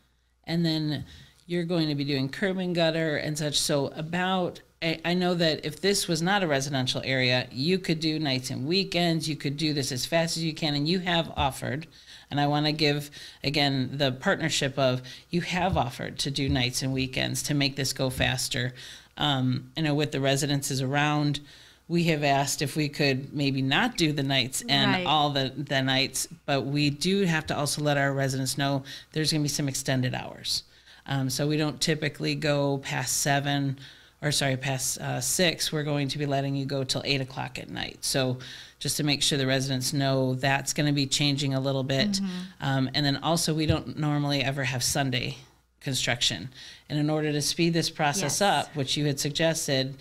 And 0.44 0.64
then 0.64 1.04
you're 1.46 1.64
going 1.64 1.88
to 1.88 1.94
be 1.94 2.04
doing 2.04 2.28
curb 2.28 2.58
and 2.58 2.74
gutter 2.74 3.16
and 3.16 3.36
such. 3.36 3.58
So 3.58 3.86
about 3.88 4.60
I, 4.82 4.98
I 5.04 5.14
know 5.14 5.34
that 5.34 5.64
if 5.64 5.80
this 5.80 6.08
was 6.08 6.20
not 6.20 6.42
a 6.42 6.46
residential 6.48 7.00
area, 7.04 7.46
you 7.52 7.78
could 7.78 8.00
do 8.00 8.18
nights 8.18 8.50
and 8.50 8.66
weekends. 8.66 9.28
You 9.28 9.36
could 9.36 9.56
do 9.56 9.72
this 9.72 9.92
as 9.92 10.04
fast 10.06 10.36
as 10.36 10.42
you 10.42 10.52
can, 10.54 10.74
and 10.74 10.88
you 10.88 10.98
have 11.00 11.32
offered. 11.36 11.86
And 12.30 12.40
I 12.40 12.46
want 12.46 12.66
to 12.66 12.72
give 12.72 13.10
again 13.44 13.90
the 13.98 14.10
partnership 14.10 14.78
of 14.78 15.02
you 15.30 15.42
have 15.42 15.76
offered 15.76 16.18
to 16.20 16.30
do 16.30 16.48
nights 16.48 16.82
and 16.82 16.92
weekends 16.92 17.42
to 17.44 17.54
make 17.54 17.76
this 17.76 17.92
go 17.92 18.10
faster. 18.10 18.72
Um, 19.18 19.70
you 19.76 19.82
know, 19.82 19.94
with 19.94 20.12
the 20.12 20.20
residences 20.20 20.80
around, 20.80 21.40
we 21.88 22.04
have 22.04 22.24
asked 22.24 22.62
if 22.62 22.74
we 22.74 22.88
could 22.88 23.34
maybe 23.34 23.60
not 23.60 23.96
do 23.98 24.12
the 24.12 24.22
nights 24.22 24.62
and 24.68 24.90
Right. 24.92 25.06
all 25.06 25.30
the 25.30 25.52
the 25.56 25.82
nights, 25.82 26.26
but 26.46 26.62
we 26.62 26.90
do 26.90 27.22
have 27.24 27.46
to 27.48 27.56
also 27.56 27.82
let 27.82 27.98
our 27.98 28.12
residents 28.12 28.56
know 28.56 28.82
there's 29.12 29.30
going 29.30 29.42
to 29.42 29.44
be 29.44 29.48
some 29.48 29.68
extended 29.68 30.14
hours. 30.14 30.64
Um, 31.06 31.30
so 31.30 31.46
we 31.48 31.56
don't 31.56 31.80
typically 31.80 32.34
go 32.34 32.78
past 32.78 33.18
seven, 33.18 33.78
or 34.20 34.30
sorry, 34.30 34.56
past 34.56 34.98
uh, 35.00 35.20
six. 35.20 35.72
We're 35.72 35.82
going 35.82 36.08
to 36.08 36.18
be 36.18 36.26
letting 36.26 36.54
you 36.54 36.64
go 36.64 36.84
till 36.84 37.02
eight 37.04 37.20
o'clock 37.20 37.58
at 37.58 37.68
night. 37.70 37.98
So 38.02 38.38
just 38.78 38.96
to 38.98 39.04
make 39.04 39.22
sure 39.22 39.38
the 39.38 39.46
residents 39.46 39.92
know 39.92 40.34
that's 40.34 40.72
going 40.72 40.86
to 40.86 40.92
be 40.92 41.06
changing 41.06 41.54
a 41.54 41.60
little 41.60 41.82
bit. 41.84 42.20
Um, 42.60 42.90
and 42.94 43.04
then 43.04 43.16
also, 43.18 43.52
we 43.54 43.66
don't 43.66 43.98
normally 43.98 44.42
ever 44.42 44.64
have 44.64 44.82
Sunday 44.82 45.36
construction. 45.80 46.48
And 46.88 46.98
in 46.98 47.10
order 47.10 47.32
to 47.32 47.42
speed 47.42 47.72
this 47.72 47.90
process 47.90 48.40
Yes. 48.40 48.42
up, 48.42 48.76
which 48.76 48.96
you 48.96 49.06
had 49.06 49.18
suggested, 49.18 49.96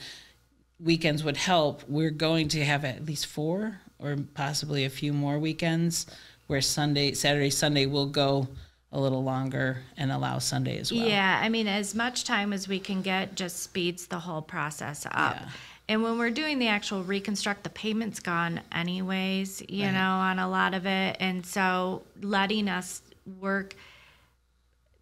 weekends 0.79 1.23
would 1.23 1.37
help. 1.37 1.83
We're 1.87 2.11
going 2.11 2.47
to 2.49 2.63
have 2.63 2.85
at 2.85 3.05
least 3.05 3.25
four 3.25 3.79
or 3.99 4.17
possibly 4.33 4.85
a 4.85 4.89
few 4.89 5.13
more 5.13 5.39
weekends 5.39 6.05
where 6.47 6.61
Sunday, 6.61 7.13
Saturday, 7.13 7.49
Sunday 7.49 7.85
will 7.85 8.07
go 8.07 8.47
a 8.93 8.99
little 8.99 9.23
longer 9.23 9.77
and 9.97 10.11
allow 10.11 10.37
Sunday 10.39 10.77
as 10.77 10.91
well. 10.91 11.05
Yeah, 11.05 11.39
I 11.41 11.49
mean, 11.49 11.67
as 11.67 11.95
much 11.95 12.25
time 12.25 12.51
as 12.51 12.67
we 12.67 12.79
can 12.79 13.01
get 13.01 13.35
just 13.35 13.63
speeds 13.63 14.07
the 14.07 14.19
whole 14.19 14.41
process 14.41 15.05
up. 15.05 15.35
Yeah. 15.35 15.49
And 15.87 16.03
when 16.03 16.17
we're 16.17 16.29
doing 16.31 16.59
the 16.59 16.67
actual 16.67 17.03
reconstruct, 17.03 17.63
the 17.63 17.69
payment's 17.69 18.19
gone 18.19 18.61
anyways, 18.71 19.61
you 19.67 19.85
Right. 19.85 19.93
know, 19.93 19.99
on 19.99 20.39
a 20.39 20.49
lot 20.49 20.73
of 20.73 20.85
it. 20.85 21.17
And 21.19 21.45
so 21.45 22.03
letting 22.21 22.69
us 22.69 23.01
work 23.39 23.75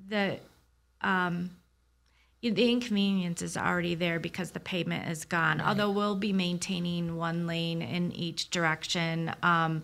the 0.07 0.39
um 1.01 1.51
the 2.41 2.71
inconvenience 2.71 3.41
is 3.41 3.57
already 3.57 3.95
there 3.95 4.17
because 4.19 4.51
the 4.51 4.61
pavement 4.61 5.09
is 5.09 5.25
gone. 5.25 5.59
Although 5.59 5.91
we'll 5.91 6.15
be 6.15 6.31
maintaining 6.31 7.17
one 7.17 7.47
lane 7.47 7.81
in 7.81 8.13
each 8.13 8.49
direction. 8.49 9.33
Um, 9.43 9.83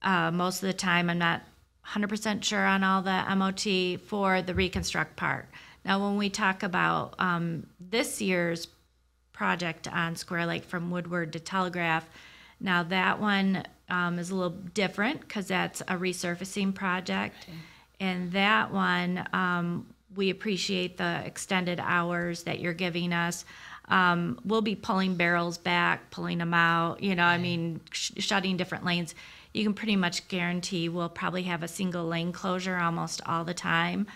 uh, 0.00 0.30
most 0.30 0.62
of 0.62 0.68
the 0.68 0.72
time, 0.72 1.10
I'm 1.10 1.18
not 1.18 1.42
100% 1.92 2.44
sure 2.44 2.66
on 2.66 2.84
all 2.84 3.02
the 3.02 3.24
MOT 3.34 4.00
for 4.00 4.42
the 4.42 4.54
reconstruct 4.54 5.16
part. 5.16 5.48
Now, 5.84 6.04
when 6.04 6.16
we 6.16 6.28
talk 6.28 6.62
about 6.62 7.14
um, 7.18 7.66
this 7.80 8.20
year's 8.20 8.68
project 9.32 9.88
on 9.88 10.16
Square 10.16 10.46
Lake 10.46 10.64
from 10.64 10.90
Woodward 10.90 11.32
to 11.32 11.40
Telegraph, 11.40 12.08
now 12.60 12.82
that 12.82 13.20
one 13.20 13.64
um, 13.88 14.18
is 14.18 14.30
a 14.30 14.34
little 14.34 14.50
different 14.74 15.20
because 15.20 15.46
that's 15.46 15.80
a 15.82 15.96
resurfacing 15.96 16.74
project. 16.74 17.46
And 18.00 18.32
that 18.32 18.72
one, 18.72 19.26
um, 19.32 19.86
we 20.14 20.30
appreciate 20.30 20.96
the 20.96 21.22
extended 21.24 21.80
hours 21.80 22.42
that 22.44 22.60
you're 22.60 22.74
giving 22.74 23.12
us. 23.12 23.44
Um, 23.88 24.38
we'll 24.44 24.60
be 24.60 24.74
pulling 24.74 25.14
barrels 25.14 25.56
back, 25.56 26.10
pulling 26.10 26.38
them 26.38 26.52
out, 26.52 27.02
you 27.02 27.14
know, 27.14 27.24
I 27.24 27.38
mean, 27.38 27.80
sh- 27.90 28.12
shutting 28.18 28.56
different 28.56 28.84
lanes. 28.84 29.14
You 29.58 29.64
can 29.64 29.74
pretty 29.74 29.96
much 29.96 30.28
guarantee 30.28 30.88
we'll 30.88 31.08
probably 31.08 31.42
have 31.42 31.64
a 31.64 31.68
single 31.68 32.06
lane 32.06 32.30
closure 32.30 32.76
almost 32.76 33.20
all 33.26 33.42
the 33.44 33.54
time 33.54 34.06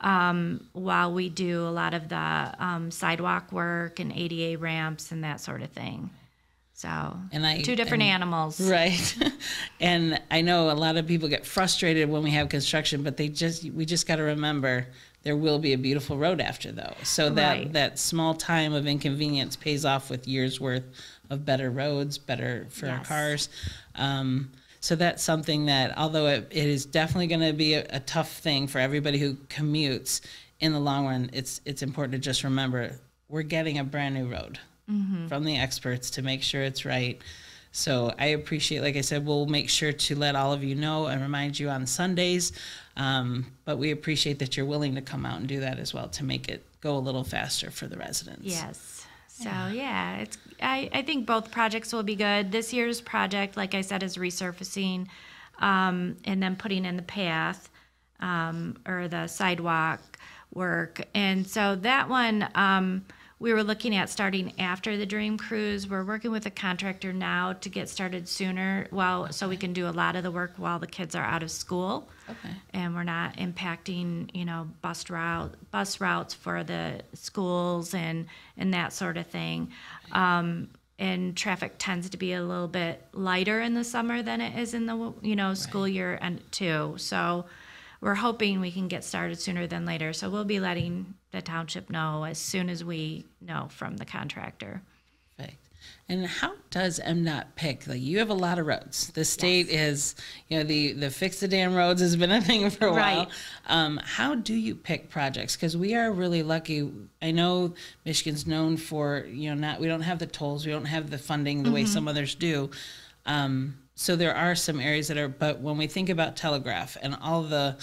um, 0.00 0.64
while 0.74 1.12
we 1.12 1.28
do 1.28 1.62
a 1.66 1.70
lot 1.70 1.92
of 1.92 2.08
the 2.08 2.54
um, 2.60 2.92
sidewalk 2.92 3.50
work 3.50 3.98
and 3.98 4.12
ADA 4.12 4.58
ramps 4.58 5.10
and 5.10 5.24
that 5.24 5.40
sort 5.40 5.60
of 5.60 5.70
thing. 5.70 6.10
So, 6.74 7.16
And 7.32 7.44
I- 7.44 7.62
two 7.62 7.74
different 7.74 8.04
and- 8.04 8.12
animals. 8.12 8.60
Right. 8.70 9.16
and 9.80 10.20
I 10.30 10.40
know 10.40 10.70
a 10.70 10.72
lot 10.78 10.96
of 10.96 11.08
people 11.08 11.28
get 11.28 11.44
frustrated 11.46 12.08
when 12.08 12.22
we 12.22 12.30
have 12.30 12.48
construction, 12.48 13.02
but 13.02 13.16
they 13.16 13.28
just 13.28 13.64
we 13.72 13.84
just 13.84 14.06
got 14.06 14.16
to 14.16 14.22
remember 14.22 14.86
there 15.24 15.36
will 15.36 15.58
be 15.58 15.72
a 15.72 15.78
beautiful 15.78 16.16
road 16.16 16.40
after 16.40 16.70
though. 16.70 16.94
So 17.02 17.28
that 17.30 17.52
Right. 17.52 17.72
that 17.72 17.98
small 17.98 18.34
time 18.34 18.72
of 18.72 18.86
inconvenience 18.86 19.56
pays 19.56 19.84
off 19.84 20.10
with 20.10 20.28
years 20.28 20.60
worth 20.60 20.84
of 21.28 21.44
better 21.44 21.70
roads, 21.72 22.18
better 22.18 22.66
for 22.70 22.88
our 22.88 23.02
cars. 23.04 23.48
Um, 23.96 24.52
so 24.82 24.96
that's 24.96 25.22
something 25.22 25.66
that 25.66 25.96
although 25.96 26.26
it, 26.26 26.48
it 26.50 26.66
is 26.66 26.84
definitely 26.84 27.28
going 27.28 27.40
to 27.40 27.52
be 27.52 27.74
a, 27.74 27.86
a 27.90 28.00
tough 28.00 28.32
thing 28.32 28.66
for 28.66 28.80
everybody 28.80 29.16
who 29.16 29.34
commutes 29.48 30.20
in 30.58 30.72
the 30.72 30.80
long 30.80 31.06
run, 31.06 31.30
it's 31.32 31.60
it's 31.64 31.82
important 31.82 32.12
to 32.12 32.18
just 32.18 32.42
remember 32.42 32.98
we're 33.28 33.42
getting 33.42 33.78
a 33.78 33.84
brand 33.84 34.14
new 34.16 34.28
road 34.30 34.58
from 35.28 35.44
the 35.44 35.56
experts 35.56 36.10
to 36.10 36.22
make 36.22 36.42
sure 36.42 36.62
it's 36.62 36.84
right. 36.84 37.18
So 37.70 38.12
I 38.18 38.26
appreciate, 38.26 38.82
like 38.82 38.96
I 38.96 39.00
said, 39.00 39.24
we'll 39.24 39.46
make 39.46 39.70
sure 39.70 39.92
to 39.92 40.14
let 40.16 40.34
all 40.34 40.52
of 40.52 40.62
you 40.62 40.74
know 40.74 41.06
and 41.06 41.22
remind 41.22 41.58
you 41.58 41.70
on 41.70 41.86
Sundays. 41.86 42.52
Um, 42.96 43.46
but 43.64 43.78
we 43.78 43.92
appreciate 43.92 44.40
that 44.40 44.56
you're 44.56 44.66
willing 44.66 44.96
to 44.96 45.00
come 45.00 45.24
out 45.24 45.38
and 45.38 45.48
do 45.48 45.60
that 45.60 45.78
as 45.78 45.94
well 45.94 46.08
to 46.08 46.24
make 46.24 46.48
it 46.48 46.62
go 46.82 46.96
a 46.96 46.98
little 46.98 47.24
faster 47.24 47.70
for 47.70 47.86
the 47.86 47.96
residents. 47.96 48.42
Yes. 48.44 49.01
So 49.42 49.74
yeah, 49.74 50.16
it's 50.18 50.38
I, 50.60 50.88
I 50.92 51.02
think 51.02 51.26
both 51.26 51.50
projects 51.50 51.92
will 51.92 52.02
be 52.02 52.14
good. 52.14 52.52
This 52.52 52.72
year's 52.72 53.00
project, 53.00 53.56
like 53.56 53.74
I 53.74 53.80
said, 53.80 54.02
is 54.02 54.16
resurfacing 54.16 55.08
um, 55.58 56.16
and 56.24 56.42
then 56.42 56.56
putting 56.56 56.84
in 56.84 56.96
the 56.96 57.02
path 57.02 57.68
um, 58.20 58.76
or 58.86 59.08
the 59.08 59.26
sidewalk 59.26 60.00
work. 60.54 61.00
And 61.14 61.46
so 61.46 61.76
that 61.76 62.08
one 62.08 62.48
um, 62.54 63.04
we 63.42 63.52
were 63.52 63.64
looking 63.64 63.96
at 63.96 64.08
starting 64.08 64.52
after 64.60 64.96
the 64.96 65.04
Dream 65.04 65.36
Cruise. 65.36 65.88
We're 65.88 66.04
working 66.04 66.30
with 66.30 66.46
a 66.46 66.50
contractor 66.50 67.12
now 67.12 67.54
to 67.54 67.68
get 67.68 67.88
started 67.88 68.28
sooner, 68.28 68.86
while 68.90 69.32
so 69.32 69.48
we 69.48 69.56
can 69.56 69.72
do 69.72 69.88
a 69.88 69.90
lot 69.90 70.14
of 70.14 70.22
the 70.22 70.30
work 70.30 70.52
while 70.58 70.78
the 70.78 70.86
kids 70.86 71.16
are 71.16 71.24
out 71.24 71.42
of 71.42 71.50
school. 71.50 72.08
Okay. 72.30 72.54
and 72.72 72.94
we're 72.94 73.02
not 73.02 73.36
impacting 73.36 74.30
you 74.32 74.44
know 74.44 74.68
bus 74.80 75.10
route 75.10 75.54
bus 75.72 76.00
routes 76.00 76.32
for 76.32 76.62
the 76.62 77.00
schools 77.14 77.94
and 77.94 78.26
and 78.56 78.72
that 78.74 78.92
sort 78.92 79.16
of 79.16 79.26
thing. 79.26 79.72
Um, 80.12 80.68
and 81.00 81.36
traffic 81.36 81.74
tends 81.78 82.10
to 82.10 82.16
be 82.16 82.34
a 82.34 82.42
little 82.42 82.68
bit 82.68 83.04
lighter 83.12 83.60
in 83.60 83.74
the 83.74 83.82
summer 83.82 84.22
than 84.22 84.40
it 84.40 84.56
is 84.56 84.72
in 84.72 84.86
the 84.86 85.12
you 85.20 85.34
know 85.34 85.54
school 85.54 85.88
year 85.88 86.16
and 86.22 86.40
too. 86.52 86.94
So 86.96 87.46
we're 88.02 88.16
hoping 88.16 88.60
we 88.60 88.70
can 88.70 88.88
get 88.88 89.02
started 89.02 89.40
sooner 89.40 89.66
than 89.66 89.86
later 89.86 90.12
so 90.12 90.28
we'll 90.28 90.44
be 90.44 90.60
letting 90.60 91.14
the 91.30 91.40
township 91.40 91.88
know 91.88 92.24
as 92.24 92.36
soon 92.36 92.68
as 92.68 92.84
we 92.84 93.24
know 93.40 93.68
from 93.70 93.96
the 93.96 94.04
contractor 94.04 94.82
Perfect. 95.38 95.62
And 96.08 96.26
how 96.26 96.54
does 96.70 97.00
MDOT 97.00 97.44
pick? 97.56 97.86
Like 97.86 98.00
you 98.00 98.18
have 98.18 98.30
a 98.30 98.34
lot 98.34 98.58
of 98.58 98.66
roads. 98.66 99.08
The 99.08 99.24
state 99.24 99.68
is, 99.68 100.14
you 100.48 100.58
know, 100.58 100.64
the 100.64 100.92
the 100.92 101.10
fix 101.10 101.40
the 101.40 101.48
damn 101.48 101.74
roads 101.74 102.00
has 102.00 102.16
been 102.16 102.30
a 102.30 102.40
thing 102.42 102.68
for 102.70 102.86
a 102.86 102.92
while. 102.92 102.98
Right. 102.98 103.28
Um, 103.66 104.00
how 104.02 104.34
do 104.34 104.54
you 104.54 104.74
pick 104.74 105.08
projects? 105.08 105.56
Because 105.56 105.76
we 105.76 105.94
are 105.94 106.12
really 106.12 106.42
lucky. 106.42 106.90
I 107.20 107.30
know 107.30 107.74
Michigan's 108.04 108.46
known 108.46 108.76
for, 108.76 109.26
you 109.26 109.50
know, 109.50 109.54
not 109.54 109.80
we 109.80 109.88
don't 109.88 110.02
have 110.02 110.18
the 110.18 110.26
tolls, 110.26 110.66
we 110.66 110.72
don't 110.72 110.84
have 110.84 111.10
the 111.10 111.18
funding 111.18 111.62
the 111.62 111.72
way 111.72 111.84
some 111.84 112.08
others 112.08 112.34
do. 112.34 112.70
Um, 113.24 113.78
so 113.94 114.16
there 114.16 114.34
are 114.34 114.54
some 114.54 114.80
areas 114.80 115.08
that 115.08 115.18
are, 115.18 115.28
but 115.28 115.60
when 115.60 115.76
we 115.76 115.86
think 115.86 116.08
about 116.08 116.36
Telegraph 116.36 116.96
and 117.00 117.16
all 117.20 117.42
the 117.42 117.76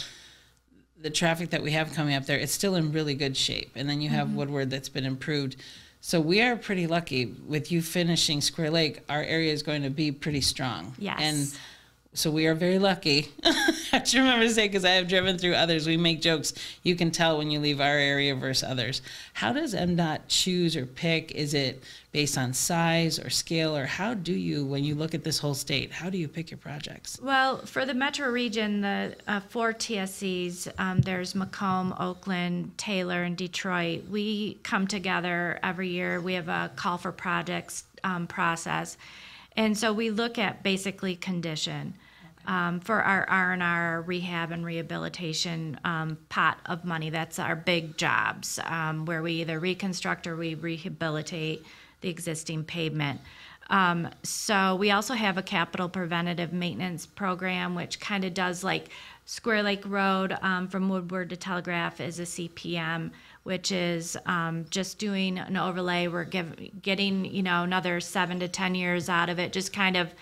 the 1.02 1.10
traffic 1.10 1.52
that 1.52 1.64
we 1.64 1.72
have 1.72 1.94
coming 1.94 2.14
up 2.14 2.26
there, 2.26 2.38
it's 2.38 2.52
still 2.52 2.76
in 2.76 2.92
really 2.92 3.16
good 3.16 3.38
shape. 3.38 3.72
And 3.76 3.90
then 3.90 4.02
you 4.02 4.10
have 4.10 4.28
mm-hmm. 4.28 4.36
Woodward 4.36 4.70
that's 4.70 4.90
been 4.90 5.06
improved. 5.06 5.56
So 6.02 6.20
we 6.20 6.42
are 6.42 6.56
pretty 6.56 6.88
lucky 6.88 7.26
with 7.48 7.72
you 7.72 7.82
finishing 7.82 8.42
Square 8.42 8.72
Lake. 8.72 9.02
Our 9.08 9.24
area 9.24 9.54
is 9.54 9.64
going 9.64 9.84
to 9.84 9.90
be 9.90 10.12
pretty 10.12 10.42
strong. 10.42 10.94
Yes. 10.98 11.20
And 11.22 11.60
so 12.14 12.32
we 12.32 12.48
are 12.48 12.56
very 12.56 12.80
lucky. 12.80 13.30
I 13.44 14.04
should 14.04 14.20
remember 14.20 14.46
to 14.46 14.54
say 14.54 14.68
because 14.68 14.86
I 14.86 14.92
have 14.92 15.08
driven 15.08 15.38
through 15.38 15.54
others. 15.54 15.88
We 15.88 15.98
make 15.98 16.22
jokes. 16.22 16.54
You 16.84 16.96
can 16.96 17.12
tell 17.12 17.38
when 17.38 17.52
you 17.52 17.60
leave 17.60 17.80
our 17.80 17.98
area 17.98 18.36
versus 18.36 18.68
others. 18.68 19.02
How 19.34 19.54
does 19.54 19.74
MDOT 19.74 20.22
choose 20.28 20.76
or 20.76 20.86
pick? 20.86 21.32
Is 21.32 21.54
it 21.54 21.84
based 22.12 22.38
on 22.38 22.54
size 22.54 23.20
or 23.20 23.30
scale, 23.30 23.78
or 23.78 23.86
how 23.86 24.16
do 24.16 24.34
you, 24.34 24.66
when 24.66 24.84
you 24.84 24.96
look 24.96 25.14
at 25.14 25.24
this 25.24 25.38
whole 25.38 25.54
state, 25.54 25.92
how 25.92 26.10
do 26.10 26.18
you 26.18 26.28
pick 26.28 26.50
your 26.50 26.58
projects? 26.58 27.20
Well, 27.22 27.58
for 27.66 27.86
the 27.86 27.94
metro 27.94 28.30
region, 28.30 28.82
the 28.82 29.16
uh, 29.28 29.42
four 29.42 29.74
TSCs, 29.74 30.72
um, 30.80 31.02
there's 31.02 31.36
Macomb, 31.36 31.94
Oakland, 32.00 32.78
Taylor, 32.78 33.24
and 33.24 33.38
Detroit. 33.38 34.06
We 34.10 34.56
come 34.64 34.88
together 34.88 35.60
every 35.62 35.90
year. 35.90 36.20
We 36.20 36.34
have 36.34 36.50
a 36.50 36.72
call 36.76 36.98
for 36.98 37.12
projects 37.12 37.84
um, 38.04 38.26
process, 38.28 38.98
and 39.60 39.78
so 39.78 39.92
we 39.92 40.10
look 40.10 40.40
at 40.40 40.64
basically 40.64 41.18
condition. 41.18 41.94
Um, 42.48 42.80
for 42.80 43.04
our 43.04 43.30
R 43.30 43.52
and 43.52 43.62
R 43.62 44.02
rehab 44.02 44.52
and 44.52 44.66
rehabilitation 44.66 45.78
um, 45.84 46.18
pot 46.30 46.60
of 46.66 46.86
money, 46.86 47.10
that's 47.10 47.38
our 47.38 47.58
big 47.58 47.98
jobs 47.98 48.58
um, 48.64 49.06
where 49.06 49.22
we 49.22 49.34
either 49.34 49.60
reconstruct 49.60 50.26
or 50.26 50.38
we 50.38 50.56
rehabilitate 50.56 51.66
the 52.00 52.10
existing 52.10 52.64
pavement. 52.64 53.20
Um, 53.70 54.08
so 54.24 54.76
we 54.78 54.92
also 54.92 55.14
have 55.14 55.38
a 55.38 55.44
capital 55.44 55.90
preventative 55.90 56.54
maintenance 56.54 57.06
program, 57.06 57.76
which 57.76 58.00
kind 58.00 58.24
of 58.24 58.34
does 58.34 58.64
like 58.64 58.90
Square 59.26 59.64
Lake 59.64 59.84
Road 59.86 60.36
um, 60.42 60.68
from 60.70 60.90
Woodward 60.90 61.30
to 61.30 61.38
Telegraph 61.38 62.02
is 62.02 62.20
a 62.20 62.24
CPM, 62.24 63.12
which 63.50 63.72
is 63.72 64.16
um, 64.28 64.64
just 64.70 65.00
doing 65.00 65.40
an 65.40 65.58
overlay. 65.58 66.08
We're 66.08 66.24
give, 66.24 66.56
getting, 66.84 67.26
you 67.26 67.42
know, 67.42 67.64
another 67.64 68.00
seven 68.00 68.40
to 68.42 68.48
10 68.48 68.76
years 68.76 69.10
out 69.10 69.28
of 69.28 69.40
it, 69.40 69.54
just 69.54 69.74
kind 69.74 69.98
of 69.98 70.14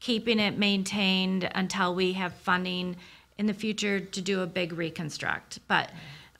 keeping 0.00 0.40
it 0.40 0.58
maintained 0.58 1.48
until 1.54 1.94
we 1.94 2.14
have 2.14 2.34
funding 2.34 2.96
in 3.38 3.46
the 3.46 3.54
future 3.54 4.00
to 4.00 4.20
do 4.20 4.40
a 4.40 4.48
big 4.48 4.72
reconstruct. 4.72 5.60
But, 5.68 5.92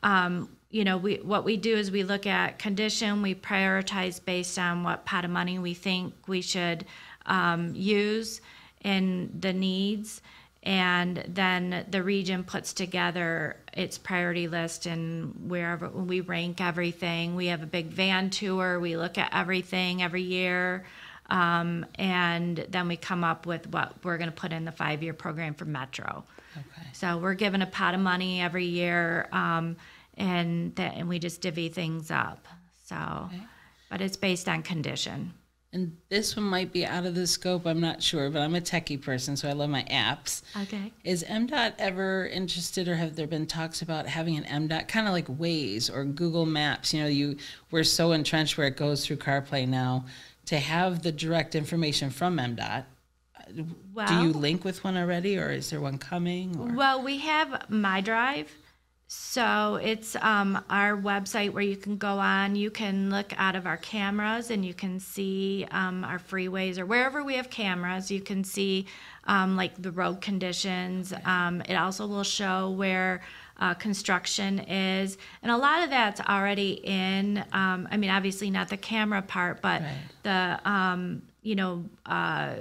um, 0.03 0.49
you 0.69 0.83
know, 0.83 0.97
we, 0.97 1.19
what 1.19 1.45
we 1.45 1.57
do 1.57 1.77
is 1.77 1.93
we 1.93 2.03
look 2.03 2.27
at 2.27 2.59
condition, 2.59 3.23
we 3.23 3.37
prioritize 3.37 4.19
based 4.25 4.59
on 4.59 4.83
what 4.83 5.07
pot 5.07 5.25
of 5.25 5.31
money 5.31 5.61
we 5.61 5.75
think 5.75 6.13
we 6.27 6.41
should 6.41 6.87
um, 7.27 7.73
use 7.73 8.41
and 8.81 9.31
the 9.41 9.53
needs 9.53 10.21
and 10.63 11.25
then 11.27 11.87
the 11.91 12.03
region 12.03 12.45
puts 12.45 12.73
together 12.73 13.57
its 13.73 13.99
priority 13.99 14.47
list 14.47 14.87
and 14.87 15.51
wherever 15.51 15.89
we 15.89 16.21
rank 16.21 16.61
everything. 16.61 17.35
We 17.35 17.47
have 17.47 17.63
a 17.63 17.67
big 17.67 17.89
van 17.89 18.31
tour. 18.31 18.79
We 18.79 18.97
look 18.97 19.19
at 19.19 19.31
everything 19.35 20.03
every 20.03 20.23
year. 20.23 20.85
Um, 21.31 21.87
and 21.97 22.65
then 22.69 22.87
we 22.87 22.97
come 22.97 23.25
up 23.25 23.45
with 23.45 23.67
what 23.69 24.05
we're 24.05 24.19
going 24.19 24.31
to 24.31 24.37
put 24.37 24.53
in 24.53 24.65
the 24.65 24.73
five 24.73 25.03
year 25.03 25.15
program 25.15 25.55
for 25.55 25.65
metro. 25.65 26.25
Okay. 26.53 26.87
so 26.93 27.17
we're 27.17 27.35
given 27.35 27.63
a 27.63 27.67
pot 27.67 27.95
of 27.95 28.01
money 28.01 28.43
every 28.43 28.67
year 28.67 29.27
um, 29.33 29.75
and 30.19 30.77
that 30.77 30.95
and 30.97 31.09
we 31.09 31.19
just 31.19 31.41
divvy 31.41 31.71
things 31.71 32.11
up. 32.11 32.47
So 32.85 33.31
but 33.89 34.01
it's 34.01 34.17
based 34.17 34.49
on 34.49 34.63
condition 34.63 35.33
And 35.75 35.97
this 36.11 36.37
one 36.37 36.45
might 36.45 36.71
be 36.71 36.85
out 36.85 37.07
of 37.07 37.15
the 37.15 37.27
scope. 37.27 37.67
I'm 37.67 37.81
not 37.81 38.03
sure, 38.03 38.29
but 38.29 38.43
I'm 38.43 38.55
a 38.55 38.61
techie 38.61 39.01
person, 39.01 39.37
so 39.37 39.49
I 39.49 39.53
love 39.53 39.71
my 39.71 39.85
apps. 39.85 40.43
okay 40.63 40.93
Is 41.03 41.25
MDOT 41.25 41.75
ever 41.79 42.27
interested, 42.27 42.89
or 42.89 42.97
have 42.97 43.17
there 43.17 43.27
been 43.27 43.47
talks 43.47 43.81
about 43.81 44.07
having 44.07 44.37
an 44.37 44.45
MDOT 44.45 44.87
kind 44.89 45.07
of 45.07 45.15
like 45.15 45.27
Waze 45.29 45.91
or 45.91 46.05
Google 46.05 46.45
Maps? 46.45 46.93
You 46.93 47.03
know, 47.03 47.09
you 47.09 47.39
we're 47.71 47.85
so 47.85 48.13
entrenched 48.13 48.59
where 48.59 48.67
it 48.67 48.77
goes 48.77 49.07
through 49.07 49.17
CarPlay 49.17 49.67
now. 49.67 50.05
To 50.47 50.59
have 50.59 51.03
the 51.03 51.13
direct 51.13 51.55
information 51.55 52.11
from 52.11 52.37
MDOT, 52.37 52.85
uh, 53.39 54.07
do 54.07 54.15
you 54.23 54.33
link 54.33 54.65
with 54.65 54.85
one 54.85 54.97
already, 54.97 55.39
or 55.39 55.51
is 55.51 55.71
there 55.71 55.81
one 55.81 55.97
coming? 55.97 56.59
Or? 56.59 56.75
Well, 56.75 57.03
we 57.03 57.19
have 57.19 57.71
Mi 57.71 58.03
Drive. 58.03 58.53
So 59.15 59.77
it's 59.77 60.15
um, 60.17 60.63
our 60.69 60.95
website 60.95 61.53
where 61.53 61.63
you 61.63 61.77
can 61.77 61.97
go 61.97 62.19
on. 62.19 62.55
You 62.55 62.71
can 62.71 63.11
look 63.11 63.33
out 63.39 63.57
of 63.57 63.67
our 63.67 63.79
cameras 63.79 64.51
and 64.51 64.63
you 64.63 64.75
can 64.75 65.01
see 65.01 65.67
um, 65.71 66.05
our 66.05 66.19
freeways 66.19 66.79
or 66.79 66.85
wherever 66.85 67.25
we 67.25 67.35
have 67.37 67.49
cameras. 67.49 68.11
You 68.11 68.21
can 68.21 68.45
see 68.45 68.87
um, 69.25 69.57
like 69.57 69.81
the 69.81 69.91
road 69.91 70.21
conditions. 70.21 71.15
Um, 71.25 71.63
it 71.63 71.75
also 71.75 72.07
will 72.07 72.25
show 72.25 72.71
where 72.71 73.23
uh, 73.59 73.73
construction 73.75 74.59
is, 74.61 75.17
and 75.43 75.51
a 75.51 75.57
lot 75.57 75.83
of 75.83 75.91
that's 75.91 76.21
already 76.21 76.81
in. 76.83 77.39
Um, 77.53 77.89
I 77.91 77.97
mean, 77.97 78.11
obviously 78.11 78.51
not 78.51 78.69
the 78.69 78.77
camera 78.77 79.23
part, 79.23 79.63
but 79.63 79.83
Right. 79.83 79.97
the 80.23 80.71
um, 80.71 81.23
you 81.43 81.55
know 81.55 81.85
uh, 82.07 82.55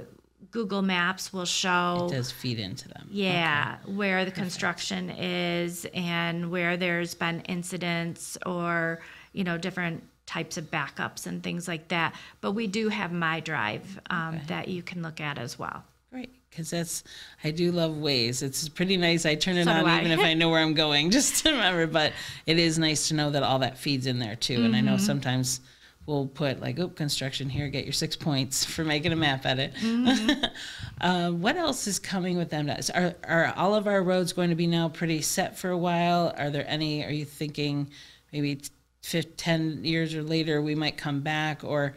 Google 0.51 0.81
Maps 0.81 1.31
will 1.33 1.45
show. 1.45 2.07
it 2.09 2.15
does 2.15 2.31
feed 2.31 2.59
into 2.59 2.87
them. 2.89 3.07
Yeah, 3.09 3.77
where 3.85 4.25
the 4.25 4.31
construction 4.31 5.09
is 5.09 5.85
and 5.93 6.51
where 6.51 6.77
there's 6.77 7.13
been 7.15 7.41
incidents 7.41 8.37
or, 8.45 8.99
you 9.33 9.43
know, 9.43 9.57
different 9.57 10.03
types 10.25 10.57
of 10.57 10.69
backups 10.71 11.25
and 11.27 11.41
things 11.43 11.67
like 11.67 11.87
that. 11.89 12.13
But 12.41 12.51
we 12.51 12.67
do 12.67 12.89
have 12.89 13.11
Mi 13.11 13.41
Drive 13.41 13.99
um, 14.09 14.39
that 14.47 14.67
you 14.67 14.81
can 14.83 15.01
look 15.01 15.19
at 15.21 15.37
as 15.37 15.57
well. 15.57 15.83
Great, 16.11 16.29
because 16.49 16.69
that's 16.69 17.03
I 17.43 17.51
do 17.51 17.71
love 17.71 17.91
Waze. 17.93 18.43
It's 18.43 18.67
pretty 18.67 18.97
nice. 18.97 19.25
I 19.25 19.35
turn 19.35 19.55
it 19.55 19.63
So 19.65 19.71
on 19.71 19.99
even 19.99 20.11
if 20.11 20.19
I 20.19 20.33
know 20.39 20.49
where 20.49 20.59
I'm 20.61 20.73
going, 20.73 21.09
just 21.17 21.43
to 21.45 21.51
remember. 21.51 21.87
But 21.87 22.11
it 22.45 22.59
is 22.59 22.77
nice 22.77 23.07
to 23.07 23.13
know 23.13 23.29
that 23.31 23.43
all 23.43 23.59
that 23.59 23.77
feeds 23.77 24.05
in 24.05 24.19
there 24.19 24.35
too. 24.35 24.63
And 24.63 24.75
I 24.75 24.79
Mm-hmm. 24.79 24.85
know 24.87 24.97
sometimes 24.97 25.61
we'll 26.05 26.27
put 26.27 26.59
like, 26.59 26.79
"Oh, 26.79 26.89
construction 26.89 27.49
here. 27.49 27.67
Get 27.69 27.85
your 27.85 27.93
six 27.93 28.15
points 28.15 28.65
for 28.73 28.83
making 28.83 29.11
a 29.11 29.15
map 29.15 29.45
edit." 29.45 29.73
Mm-hmm. 29.75 30.45
uh, 31.01 31.31
what 31.31 31.55
else 31.55 31.87
is 31.87 31.99
coming 31.99 32.37
with 32.37 32.49
them? 32.49 32.69
Are 32.93 33.15
are 33.23 33.53
all 33.55 33.75
of 33.75 33.87
our 33.87 34.01
roads 34.01 34.33
going 34.33 34.49
to 34.49 34.55
be 34.55 34.67
now 34.67 34.89
pretty 34.89 35.21
set 35.21 35.57
for 35.57 35.69
a 35.69 35.77
while? 35.77 36.33
Are 36.37 36.49
there 36.49 36.65
any? 36.67 37.05
Are 37.05 37.11
you 37.11 37.25
thinking 37.25 37.89
maybe 38.31 38.61
t- 39.01 39.23
ten 39.23 39.83
years 39.83 40.15
or 40.15 40.23
later 40.23 40.61
we 40.61 40.75
might 40.75 40.97
come 40.97 41.21
back, 41.21 41.63
or 41.63 41.95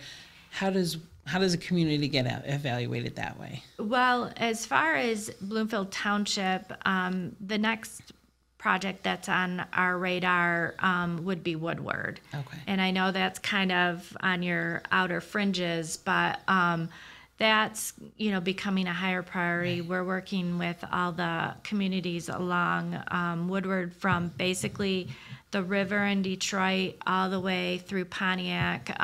how 0.51 0.71
does 0.71 0.99
how 1.27 1.38
does 1.38 1.55
a 1.55 1.59
community 1.59 2.09
get 2.09 2.27
evaluated 2.47 3.17
that 3.17 3.38
way? 3.40 3.62
Well, 3.79 4.33
as 4.37 4.67
far 4.67 4.95
as 4.95 5.31
Bloomfield 5.40 5.90
Township, 5.90 6.73
um, 6.85 7.35
the 7.40 7.59
next 7.59 8.12
project 8.64 9.03
that's 9.03 9.29
on 9.29 9.62
our 9.74 9.98
radar 9.98 10.74
um, 10.79 11.22
would 11.27 11.44
be 11.44 11.55
Woodward. 11.55 12.18
Okay. 12.35 12.57
And 12.66 12.81
I 12.81 12.92
know 12.92 13.12
that's 13.12 13.38
kind 13.38 13.70
of 13.70 14.16
on 14.22 14.42
your 14.42 14.81
outer 14.90 15.20
fringes, 15.20 15.98
but 15.98 16.40
um, 16.48 16.88
that's 17.37 17.92
you 18.16 18.31
know 18.31 18.40
becoming 18.40 18.87
a 18.87 18.92
higher 18.94 19.22
priority. 19.22 19.83
We're 19.83 20.03
working 20.03 20.57
with 20.57 20.83
all 20.90 21.12
the 21.12 21.53
communities 21.62 22.31
along 22.31 22.98
um, 23.09 23.50
Woodward 23.50 23.92
from 23.92 24.29
basically 24.29 25.09
the 25.50 25.62
river 25.62 26.03
in 26.03 26.22
Detroit 26.22 26.94
all 27.07 27.29
the 27.29 27.40
way 27.40 27.83
through 27.87 28.07
Pontiac. 28.07 28.98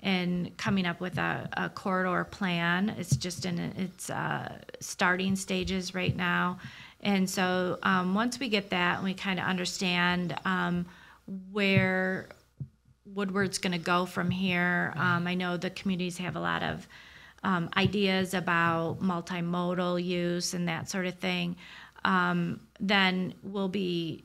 And 0.00 0.56
coming 0.56 0.86
up 0.86 1.00
with 1.00 1.18
a, 1.18 1.48
a 1.54 1.68
corridor 1.70 2.24
plan. 2.24 2.90
It's 2.98 3.16
just 3.16 3.44
in 3.44 3.58
its 3.58 4.10
uh, 4.10 4.58
starting 4.78 5.34
stages 5.34 5.92
right 5.92 6.14
now. 6.14 6.58
And 7.00 7.28
so 7.28 7.78
um, 7.82 8.14
once 8.14 8.38
we 8.38 8.48
get 8.48 8.70
that 8.70 8.96
and 8.96 9.04
we 9.04 9.14
kind 9.14 9.38
of 9.38 9.46
understand 9.46 10.36
um, 10.44 10.86
where 11.52 12.28
Woodward's 13.06 13.58
going 13.58 13.72
to 13.72 13.78
go 13.78 14.06
from 14.06 14.30
here, 14.30 14.92
um, 14.96 15.26
I 15.26 15.34
know 15.34 15.56
the 15.56 15.70
communities 15.70 16.18
have 16.18 16.36
a 16.36 16.40
lot 16.40 16.62
of 16.62 16.86
um, 17.42 17.70
ideas 17.76 18.34
about 18.34 19.00
multimodal 19.00 20.02
use 20.04 20.54
and 20.54 20.68
that 20.68 20.88
sort 20.88 21.06
of 21.06 21.14
thing. 21.14 21.56
Um, 22.04 22.60
then 22.80 23.34
we'll 23.42 23.68
be 23.68 24.24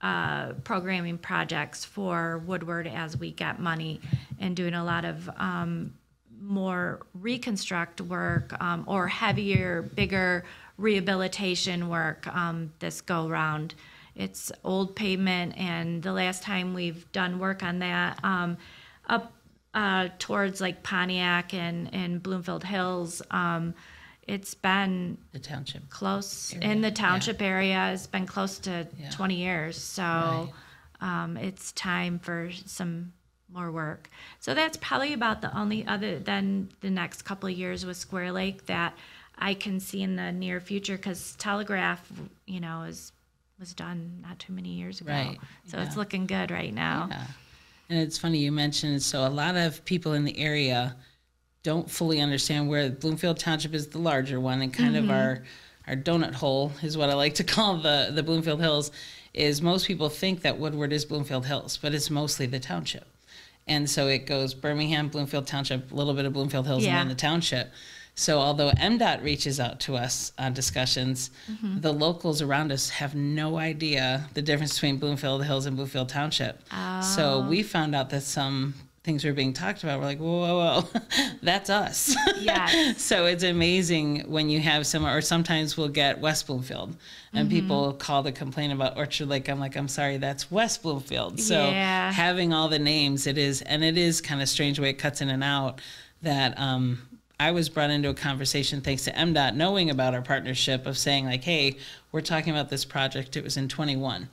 uh, 0.00 0.52
programming 0.64 1.18
projects 1.18 1.84
for 1.84 2.38
Woodward 2.46 2.86
as 2.86 3.16
we 3.16 3.32
get 3.32 3.58
money 3.58 4.00
and 4.38 4.54
doing 4.54 4.74
a 4.74 4.84
lot 4.84 5.04
of 5.04 5.28
um, 5.36 5.94
more 6.40 7.06
reconstruct 7.14 8.00
work 8.00 8.54
um, 8.62 8.84
or 8.86 9.08
heavier, 9.08 9.82
bigger 9.82 10.44
rehabilitation 10.76 11.88
work 11.88 12.26
um, 12.28 12.72
this 12.78 13.00
go 13.00 13.28
round. 13.28 13.74
It's 14.14 14.50
old 14.64 14.96
pavement, 14.96 15.56
and 15.56 16.02
the 16.02 16.12
last 16.12 16.42
time 16.42 16.74
we've 16.74 17.10
done 17.12 17.38
work 17.38 17.62
on 17.62 17.78
that 17.80 18.18
um, 18.24 18.56
up 19.08 19.32
uh, 19.74 20.08
towards 20.18 20.60
like 20.60 20.82
Pontiac 20.82 21.54
and, 21.54 21.92
and 21.94 22.22
Bloomfield 22.22 22.64
Hills, 22.64 23.22
um, 23.30 23.74
it's 24.28 24.54
been 24.54 25.18
The 25.32 25.38
township. 25.38 25.88
close 25.90 26.54
Area, 26.54 26.68
in 26.70 26.80
the 26.82 26.88
yeah. 26.88 26.94
township 26.94 27.42
area. 27.42 27.92
It's 27.92 28.06
been 28.06 28.26
close 28.26 28.58
to 28.60 28.86
Yeah. 28.98 29.10
20 29.10 29.34
years. 29.36 29.76
So 29.78 30.52
um, 31.00 31.36
it's 31.36 31.72
time 31.72 32.18
for 32.18 32.50
some 32.66 33.12
more 33.52 33.72
work. 33.72 34.10
So 34.40 34.54
that's 34.54 34.76
probably 34.76 35.14
about 35.14 35.40
the 35.40 35.56
only 35.58 35.86
other 35.86 36.18
than 36.18 36.68
the 36.82 36.90
next 36.90 37.22
couple 37.22 37.48
of 37.48 37.56
years 37.56 37.86
with 37.86 37.96
Square 37.96 38.32
Lake 38.32 38.66
that 38.66 38.96
I 39.38 39.54
can 39.54 39.80
see 39.80 40.02
in 40.02 40.16
the 40.16 40.30
near 40.32 40.60
future 40.60 40.96
because 40.96 41.34
Telegraph, 41.36 42.06
you 42.46 42.60
know, 42.60 42.82
is 42.82 43.12
was 43.58 43.72
done 43.74 44.18
not 44.22 44.38
too 44.38 44.52
many 44.52 44.68
years 44.68 45.00
ago. 45.00 45.10
Right, 45.10 45.38
So 45.66 45.78
it's 45.78 45.96
looking 45.96 46.26
good 46.26 46.50
right 46.52 46.72
now. 46.72 47.08
Yeah. 47.10 47.26
And 47.88 47.98
it's 47.98 48.16
funny 48.18 48.38
you 48.38 48.52
mentioned 48.52 49.02
so 49.02 49.26
a 49.26 49.30
lot 49.30 49.56
of 49.56 49.84
people 49.84 50.12
in 50.12 50.24
the 50.24 50.38
area 50.38 50.94
don't 51.62 51.90
fully 51.90 52.20
understand 52.20 52.68
where 52.68 52.88
Bloomfield 52.90 53.38
Township 53.38 53.74
is 53.74 53.88
the 53.88 53.98
larger 53.98 54.40
one 54.40 54.62
and 54.62 54.72
kind 54.72 54.94
Mm-hmm. 54.94 55.04
of 55.04 55.10
our 55.10 55.42
our 55.86 55.96
donut 55.96 56.34
hole 56.34 56.72
is 56.82 56.98
what 56.98 57.08
I 57.08 57.14
like 57.14 57.34
to 57.36 57.44
call 57.54 57.78
the 57.78 58.10
the 58.12 58.22
Bloomfield 58.22 58.60
Hills 58.60 58.90
is 59.34 59.60
most 59.62 59.86
people 59.86 60.08
think 60.08 60.42
that 60.42 60.58
Woodward 60.58 60.92
is 60.92 61.04
Bloomfield 61.04 61.46
Hills, 61.46 61.78
but 61.80 61.94
it's 61.94 62.10
mostly 62.10 62.46
the 62.46 62.58
township. 62.58 63.06
And 63.66 63.88
so 63.88 64.06
it 64.08 64.24
goes 64.26 64.54
Birmingham, 64.54 65.08
Bloomfield 65.08 65.46
Township, 65.46 65.92
a 65.92 65.94
little 65.94 66.14
bit 66.14 66.24
of 66.24 66.32
Bloomfield 66.32 66.66
Hills 66.66 66.84
Yeah. 66.84 66.90
and 66.92 66.98
then 67.00 67.08
the 67.08 67.14
township. 67.20 67.70
So 68.14 68.38
although 68.40 68.70
MDOT 68.72 69.22
reaches 69.22 69.60
out 69.60 69.78
to 69.80 69.96
us 69.96 70.32
on 70.38 70.54
discussions, 70.54 71.30
Mm-hmm. 71.50 71.80
the 71.82 71.92
locals 71.92 72.42
around 72.42 72.72
us 72.72 72.88
have 72.90 73.14
no 73.14 73.58
idea 73.58 74.28
the 74.34 74.42
difference 74.42 74.74
between 74.74 74.96
Bloomfield 74.98 75.44
Hills 75.44 75.66
and 75.66 75.76
Bloomfield 75.76 76.08
Township. 76.08 76.60
So 77.02 77.42
Oh. 77.44 77.48
we 77.48 77.62
found 77.62 77.94
out 77.94 78.10
that 78.10 78.22
some 78.22 78.74
things 79.08 79.24
were 79.24 79.32
being 79.32 79.54
talked 79.54 79.82
about. 79.82 79.98
We're 80.00 80.04
like, 80.04 80.18
whoa, 80.18 80.26
whoa, 80.26 80.82
whoa, 80.82 81.00
that's 81.42 81.70
us. 81.70 82.14
Yeah. 82.38 82.92
so 82.98 83.24
it's 83.24 83.42
amazing 83.42 84.30
when 84.30 84.50
you 84.50 84.60
have 84.60 84.86
some, 84.86 85.06
or 85.06 85.22
sometimes 85.22 85.78
we'll 85.78 85.88
get 85.88 86.20
West 86.20 86.46
Bloomfield, 86.46 86.94
and 87.32 87.48
Mm-hmm. 87.48 87.58
people 87.58 87.92
call 87.94 88.22
to 88.24 88.32
complain 88.32 88.70
about 88.70 88.98
Orchard 88.98 89.28
Lake. 89.30 89.48
I'm 89.48 89.58
like, 89.58 89.76
I'm 89.78 89.88
sorry, 89.88 90.18
that's 90.18 90.50
West 90.50 90.82
Bloomfield. 90.82 91.40
So 91.40 91.70
Yeah. 91.70 92.12
having 92.12 92.52
all 92.52 92.68
the 92.68 92.78
names, 92.78 93.26
it 93.26 93.38
is, 93.38 93.62
and 93.62 93.82
it 93.82 93.96
is 93.96 94.20
kind 94.20 94.42
of 94.42 94.48
strange 94.50 94.76
the 94.76 94.82
way 94.82 94.90
it 94.90 94.98
cuts 94.98 95.22
in 95.22 95.30
and 95.30 95.42
out. 95.42 95.80
That 96.20 96.58
um, 96.60 97.00
I 97.40 97.52
was 97.52 97.70
brought 97.70 97.88
into 97.88 98.10
a 98.10 98.14
conversation 98.14 98.82
thanks 98.82 99.04
to 99.04 99.12
MDOT 99.12 99.54
knowing 99.54 99.88
about 99.88 100.12
our 100.14 100.20
partnership 100.20 100.84
of 100.84 100.98
saying 100.98 101.24
like, 101.24 101.44
hey, 101.44 101.78
we're 102.12 102.20
talking 102.20 102.52
about 102.52 102.68
this 102.68 102.84
project. 102.84 103.38
It 103.38 103.44
was 103.44 103.56
in 103.56 103.68
21, 103.68 104.28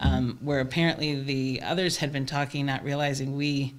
um, 0.00 0.38
where 0.42 0.60
apparently 0.60 1.22
the 1.22 1.62
others 1.64 1.96
had 1.98 2.12
been 2.12 2.26
talking, 2.26 2.66
not 2.66 2.84
realizing 2.84 3.34
we 3.36 3.74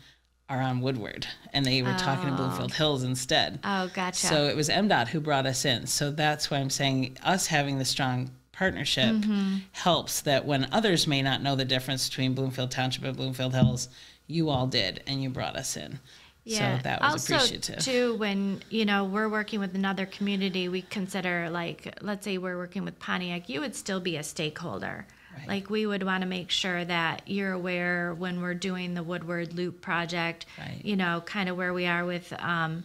are 0.52 0.62
on 0.62 0.82
Woodward, 0.82 1.26
and 1.54 1.66
they 1.66 1.82
were 1.82 1.94
talking 1.94 2.30
to 2.30 2.36
Bloomfield 2.36 2.74
Hills 2.74 3.04
instead. 3.04 3.60
Oh, 3.64 3.90
gotcha. 3.94 4.28
So 4.28 4.46
it 4.48 4.56
was 4.56 4.68
MDOT 4.68 5.08
who 5.08 5.22
brought 5.22 5.46
us 5.46 5.64
in. 5.64 5.88
So 5.88 6.12
that's 6.12 6.52
why 6.52 6.58
I'm 6.58 6.70
saying 6.70 7.18
us 7.24 7.48
having 7.48 7.80
the 7.80 7.86
strong 7.86 8.32
partnership 8.52 9.16
Mm-hmm. 9.16 9.56
helps 9.72 10.22
that 10.22 10.46
when 10.46 10.68
others 10.72 11.08
may 11.08 11.22
not 11.22 11.42
know 11.42 11.56
the 11.56 11.66
difference 11.66 12.10
between 12.10 12.34
Bloomfield 12.34 12.70
Township 12.70 13.04
and 13.06 13.16
Bloomfield 13.16 13.54
Hills, 13.56 13.88
you 14.28 14.50
all 14.50 14.68
did 14.68 15.02
and 15.08 15.24
you 15.24 15.30
brought 15.30 15.56
us 15.56 15.78
in. 15.78 16.00
Yeah. 16.44 16.78
So 16.78 16.84
that 16.84 17.02
was 17.02 17.12
also, 17.14 17.36
appreciative. 17.36 17.80
too, 17.80 18.16
when 18.18 18.62
you 18.70 18.84
know 18.84 19.06
we're 19.06 19.30
working 19.30 19.60
with 19.60 19.74
another 19.74 20.06
community, 20.06 20.68
we 20.70 20.82
consider 20.82 21.50
like, 21.50 21.98
let's 22.02 22.26
say 22.26 22.38
we're 22.38 22.58
working 22.58 22.84
with 22.84 23.00
Pontiac, 23.00 23.48
you 23.48 23.62
would 23.62 23.76
still 23.76 24.00
be 24.00 24.18
a 24.18 24.24
stakeholder. 24.24 25.06
Right. 25.38 25.48
Like 25.48 25.70
we 25.70 25.86
would 25.86 26.04
want 26.04 26.22
to 26.22 26.28
make 26.28 26.52
sure 26.52 26.84
that 26.86 27.24
you're 27.28 27.54
aware 27.54 28.14
when 28.14 28.42
we're 28.42 28.54
doing 28.54 28.94
the 28.94 29.04
Woodward 29.04 29.54
Loop 29.54 29.82
project. 29.82 30.46
Right. 30.58 30.82
You 30.84 30.96
know, 30.96 31.22
kind 31.26 31.50
of 31.50 31.58
where 31.58 31.74
we 31.74 31.86
are 31.86 32.06
with. 32.06 32.34
Um, 32.40 32.84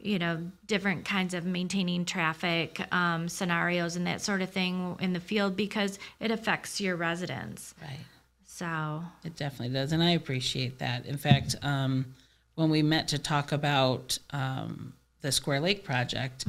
you 0.00 0.20
know, 0.20 0.38
different 0.68 1.04
kinds 1.04 1.34
of 1.34 1.44
maintaining 1.44 2.04
traffic 2.04 2.80
um, 2.94 3.28
scenarios 3.28 3.96
and 3.96 4.06
that 4.06 4.20
sort 4.20 4.42
of 4.42 4.50
thing 4.50 4.96
in 5.00 5.12
the 5.12 5.18
field 5.18 5.56
because 5.56 5.98
it 6.20 6.30
affects 6.30 6.80
your 6.80 6.94
residents. 6.94 7.74
Right. 7.82 7.98
So, 8.46 9.02
It 9.24 9.36
definitely 9.36 9.74
does, 9.74 9.92
and 9.92 10.02
I 10.02 10.10
appreciate 10.10 10.78
that. 10.78 11.06
In 11.06 11.16
fact, 11.16 11.54
um, 11.62 12.14
when 12.56 12.70
we 12.70 12.82
met 12.82 13.08
to 13.08 13.18
talk 13.18 13.52
about 13.52 14.18
um, 14.30 14.94
the 15.20 15.30
Square 15.30 15.60
Lake 15.60 15.84
project, 15.84 16.44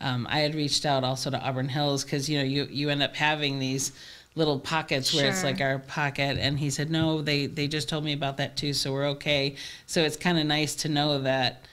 um, 0.00 0.26
I 0.30 0.40
had 0.40 0.54
reached 0.54 0.86
out 0.86 1.04
also 1.04 1.30
to 1.30 1.38
Auburn 1.38 1.68
Hills 1.68 2.02
because 2.02 2.30
you 2.30 2.38
know 2.38 2.44
you 2.44 2.66
you 2.70 2.88
end 2.88 3.02
up 3.02 3.14
having 3.14 3.58
these 3.58 3.92
little 4.40 4.58
pockets 4.58 5.14
where 5.14 5.28
it's 5.28 5.44
like 5.44 5.60
our 5.60 5.78
pocket, 5.78 6.38
and 6.40 6.58
he 6.58 6.70
said 6.70 6.90
no, 6.90 7.22
they 7.22 7.46
they 7.46 7.68
just 7.68 7.88
told 7.88 8.02
me 8.04 8.12
about 8.12 8.38
that 8.38 8.56
too, 8.56 8.72
so 8.72 8.92
we're 8.92 9.10
okay. 9.10 9.54
So 9.86 10.02
it's 10.02 10.16
kind 10.16 10.38
of 10.38 10.46
nice 10.46 10.74
to 10.76 10.88
know 10.88 11.20
that 11.20 11.64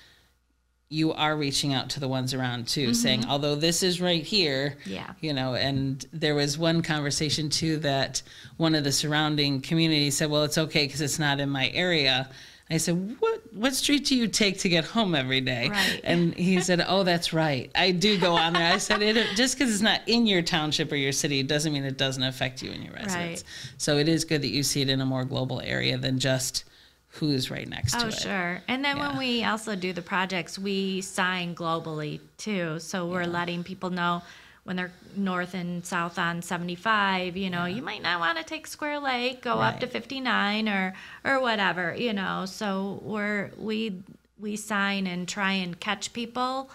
you 0.89 1.11
are 1.13 1.35
reaching 1.35 1.73
out 1.73 1.89
to 1.89 1.99
the 1.99 2.07
ones 2.07 2.33
around 2.33 2.67
too, 2.67 2.85
mm-hmm. 2.87 2.93
saying 2.93 3.25
although 3.27 3.55
this 3.55 3.83
is 3.83 3.99
right 3.99 4.23
here, 4.23 4.77
Yeah. 4.85 5.11
you 5.19 5.33
know 5.33 5.55
and 5.55 6.05
there 6.13 6.35
was 6.35 6.57
one 6.57 6.81
conversation 6.81 7.49
too 7.49 7.77
that 7.77 8.21
one 8.57 8.75
of 8.75 8.83
the 8.83 8.91
surrounding 8.91 9.61
communities 9.61 10.17
said 10.17 10.29
well 10.29 10.43
it's 10.43 10.57
okay 10.57 10.85
because 10.85 11.01
it's 11.01 11.19
not 11.19 11.39
in 11.39 11.49
my 11.49 11.69
area 11.69 12.29
i 12.69 12.77
said 12.77 13.15
what 13.19 13.41
what 13.53 13.73
street 13.73 14.05
do 14.05 14.15
you 14.15 14.27
take 14.27 14.59
to 14.59 14.69
get 14.69 14.83
home 14.85 15.15
every 15.15 15.41
day 15.41 15.69
Right. 15.69 16.01
and 16.03 16.33
he 16.35 16.59
said 16.61 16.83
oh 16.87 17.03
that's 17.03 17.33
right 17.33 17.71
i 17.75 17.91
do 17.91 18.17
go 18.19 18.33
on 18.35 18.53
there 18.53 18.73
i 18.73 18.77
said 18.77 19.01
it 19.01 19.15
just 19.35 19.57
because 19.57 19.73
it's 19.73 19.81
not 19.81 20.01
in 20.07 20.25
your 20.27 20.41
township 20.41 20.91
or 20.91 20.95
your 20.95 21.11
city 21.11 21.43
doesn't 21.43 21.71
mean 21.73 21.83
it 21.83 21.97
doesn't 21.97 22.23
affect 22.23 22.61
you 22.61 22.71
and 22.71 22.83
your 22.83 22.93
residents 22.93 23.43
so 23.77 23.97
it 23.97 24.07
is 24.07 24.25
good 24.25 24.41
that 24.41 24.49
you 24.49 24.63
see 24.63 24.81
it 24.81 24.89
in 24.89 25.01
a 25.01 25.05
more 25.05 25.25
global 25.25 25.61
area 25.61 25.97
than 25.97 26.19
just 26.19 26.63
who's 27.09 27.49
right 27.49 27.67
next 27.67 27.93
to 27.93 28.03
oh, 28.03 28.07
it. 28.09 28.13
Oh, 28.13 28.19
sure. 28.19 28.61
And 28.67 28.85
then 28.85 28.97
Yeah. 28.97 29.07
when 29.07 29.17
we 29.17 29.43
also 29.43 29.75
do 29.75 29.91
the 29.91 30.03
projects, 30.03 30.59
we 30.59 31.01
sign 31.01 31.55
globally 31.55 32.19
too. 32.37 32.79
So 32.79 33.07
we're 33.07 33.25
letting 33.25 33.63
people 33.63 33.89
know 33.89 34.21
when 34.67 34.75
they're 34.75 34.91
north 35.15 35.53
and 35.53 35.85
south 35.85 36.19
on 36.19 36.41
75, 36.41 37.37
you 37.37 37.49
know, 37.49 37.63
you 37.63 37.81
might 37.81 38.01
not 38.01 38.19
want 38.19 38.37
to 38.37 38.43
take 38.43 38.67
Square 38.67 38.99
Lake, 38.99 39.41
go 39.41 39.53
up 39.61 39.79
to 39.79 39.87
59 39.87 40.67
or 40.67 40.93
or 41.23 41.39
whatever, 41.39 41.95
you 41.95 42.11
know. 42.11 42.43
So 42.45 42.99
we're 43.01 43.51
we 43.57 44.01
we 44.37 44.57
sign 44.57 45.07
and 45.07 45.25
try 45.25 45.53
and 45.53 45.79
catch 45.79 46.11
people 46.11 46.69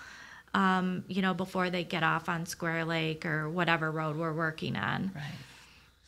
um, 0.55 1.05
you 1.07 1.20
know, 1.20 1.35
before 1.35 1.68
they 1.68 1.85
get 1.85 2.02
off 2.02 2.31
on 2.31 2.46
Square 2.46 2.87
Lake 2.87 3.26
or 3.26 3.48
whatever 3.50 3.90
road 3.90 4.16
we're 4.16 4.33
working 4.33 4.76
on. 4.76 5.11
right 5.14 5.22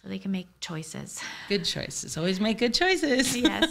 So 0.03 0.09
they 0.09 0.18
can 0.18 0.31
make 0.31 0.49
choices. 0.61 1.20
good 1.51 1.64
choices 1.66 2.16
always 2.16 2.40
make 2.40 2.59
good 2.59 2.73
choices 2.73 3.37
Yes. 3.51 3.68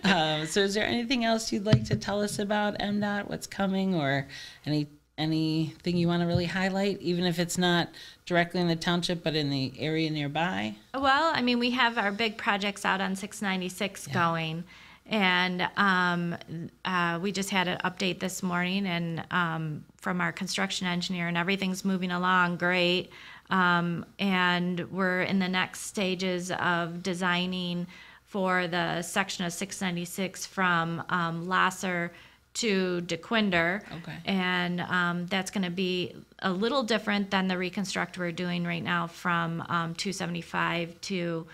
Um, 0.04 0.46
so, 0.46 0.60
is 0.60 0.74
there 0.74 0.86
anything 0.86 1.24
else 1.24 1.50
you'd 1.52 1.66
like 1.66 1.84
to 1.86 1.96
tell 1.96 2.20
us 2.22 2.38
about 2.38 2.78
MDOT? 2.78 3.28
What's 3.28 3.48
coming, 3.48 3.96
or 3.96 4.28
any 4.64 4.86
anything 5.18 5.96
you 5.96 6.08
want 6.08 6.22
to 6.22 6.26
really 6.26 6.46
highlight, 6.46 7.00
even 7.00 7.24
if 7.24 7.38
it's 7.38 7.58
not 7.58 7.88
directly 8.26 8.60
in 8.60 8.68
the 8.68 8.76
township, 8.76 9.22
but 9.22 9.34
in 9.34 9.50
the 9.50 9.72
area 9.78 10.10
nearby? 10.10 10.74
Well, 10.94 11.32
I 11.34 11.42
mean, 11.42 11.58
we 11.58 11.70
have 11.70 11.98
our 11.98 12.12
big 12.12 12.36
projects 12.36 12.84
out 12.84 13.00
on 13.00 13.16
696 13.16 14.08
going. 14.08 14.64
And 15.08 15.68
um, 15.76 16.36
uh, 16.84 17.18
we 17.22 17.30
just 17.30 17.50
had 17.50 17.68
an 17.68 17.78
update 17.84 18.18
this 18.18 18.42
morning 18.42 18.86
and 18.86 19.24
um, 19.30 19.84
from 19.96 20.20
our 20.20 20.32
construction 20.32 20.86
engineer, 20.86 21.28
and 21.28 21.36
everything's 21.36 21.84
moving 21.84 22.10
along 22.10 22.56
great. 22.56 23.10
Um, 23.48 24.04
and 24.18 24.90
we're 24.90 25.22
in 25.22 25.38
the 25.38 25.48
next 25.48 25.82
stages 25.82 26.50
of 26.50 27.02
designing 27.04 27.86
for 28.24 28.66
the 28.66 29.02
section 29.02 29.44
of 29.44 29.52
696 29.52 30.46
from 30.46 31.02
um, 31.08 31.46
Lahser 31.46 32.10
to 32.56 33.02
Dequindre. 33.02 33.82
Okay. 33.98 34.16
And 34.24 34.80
um, 34.80 35.26
that's 35.26 35.50
going 35.50 35.64
to 35.64 35.70
be 35.70 36.14
a 36.40 36.50
little 36.50 36.82
different 36.82 37.30
than 37.30 37.48
the 37.48 37.58
reconstruct 37.58 38.18
we're 38.18 38.32
doing 38.32 38.64
right 38.64 38.82
now 38.82 39.06
from 39.06 39.60
um, 39.62 39.94
275 39.94 41.00
to 41.02 41.46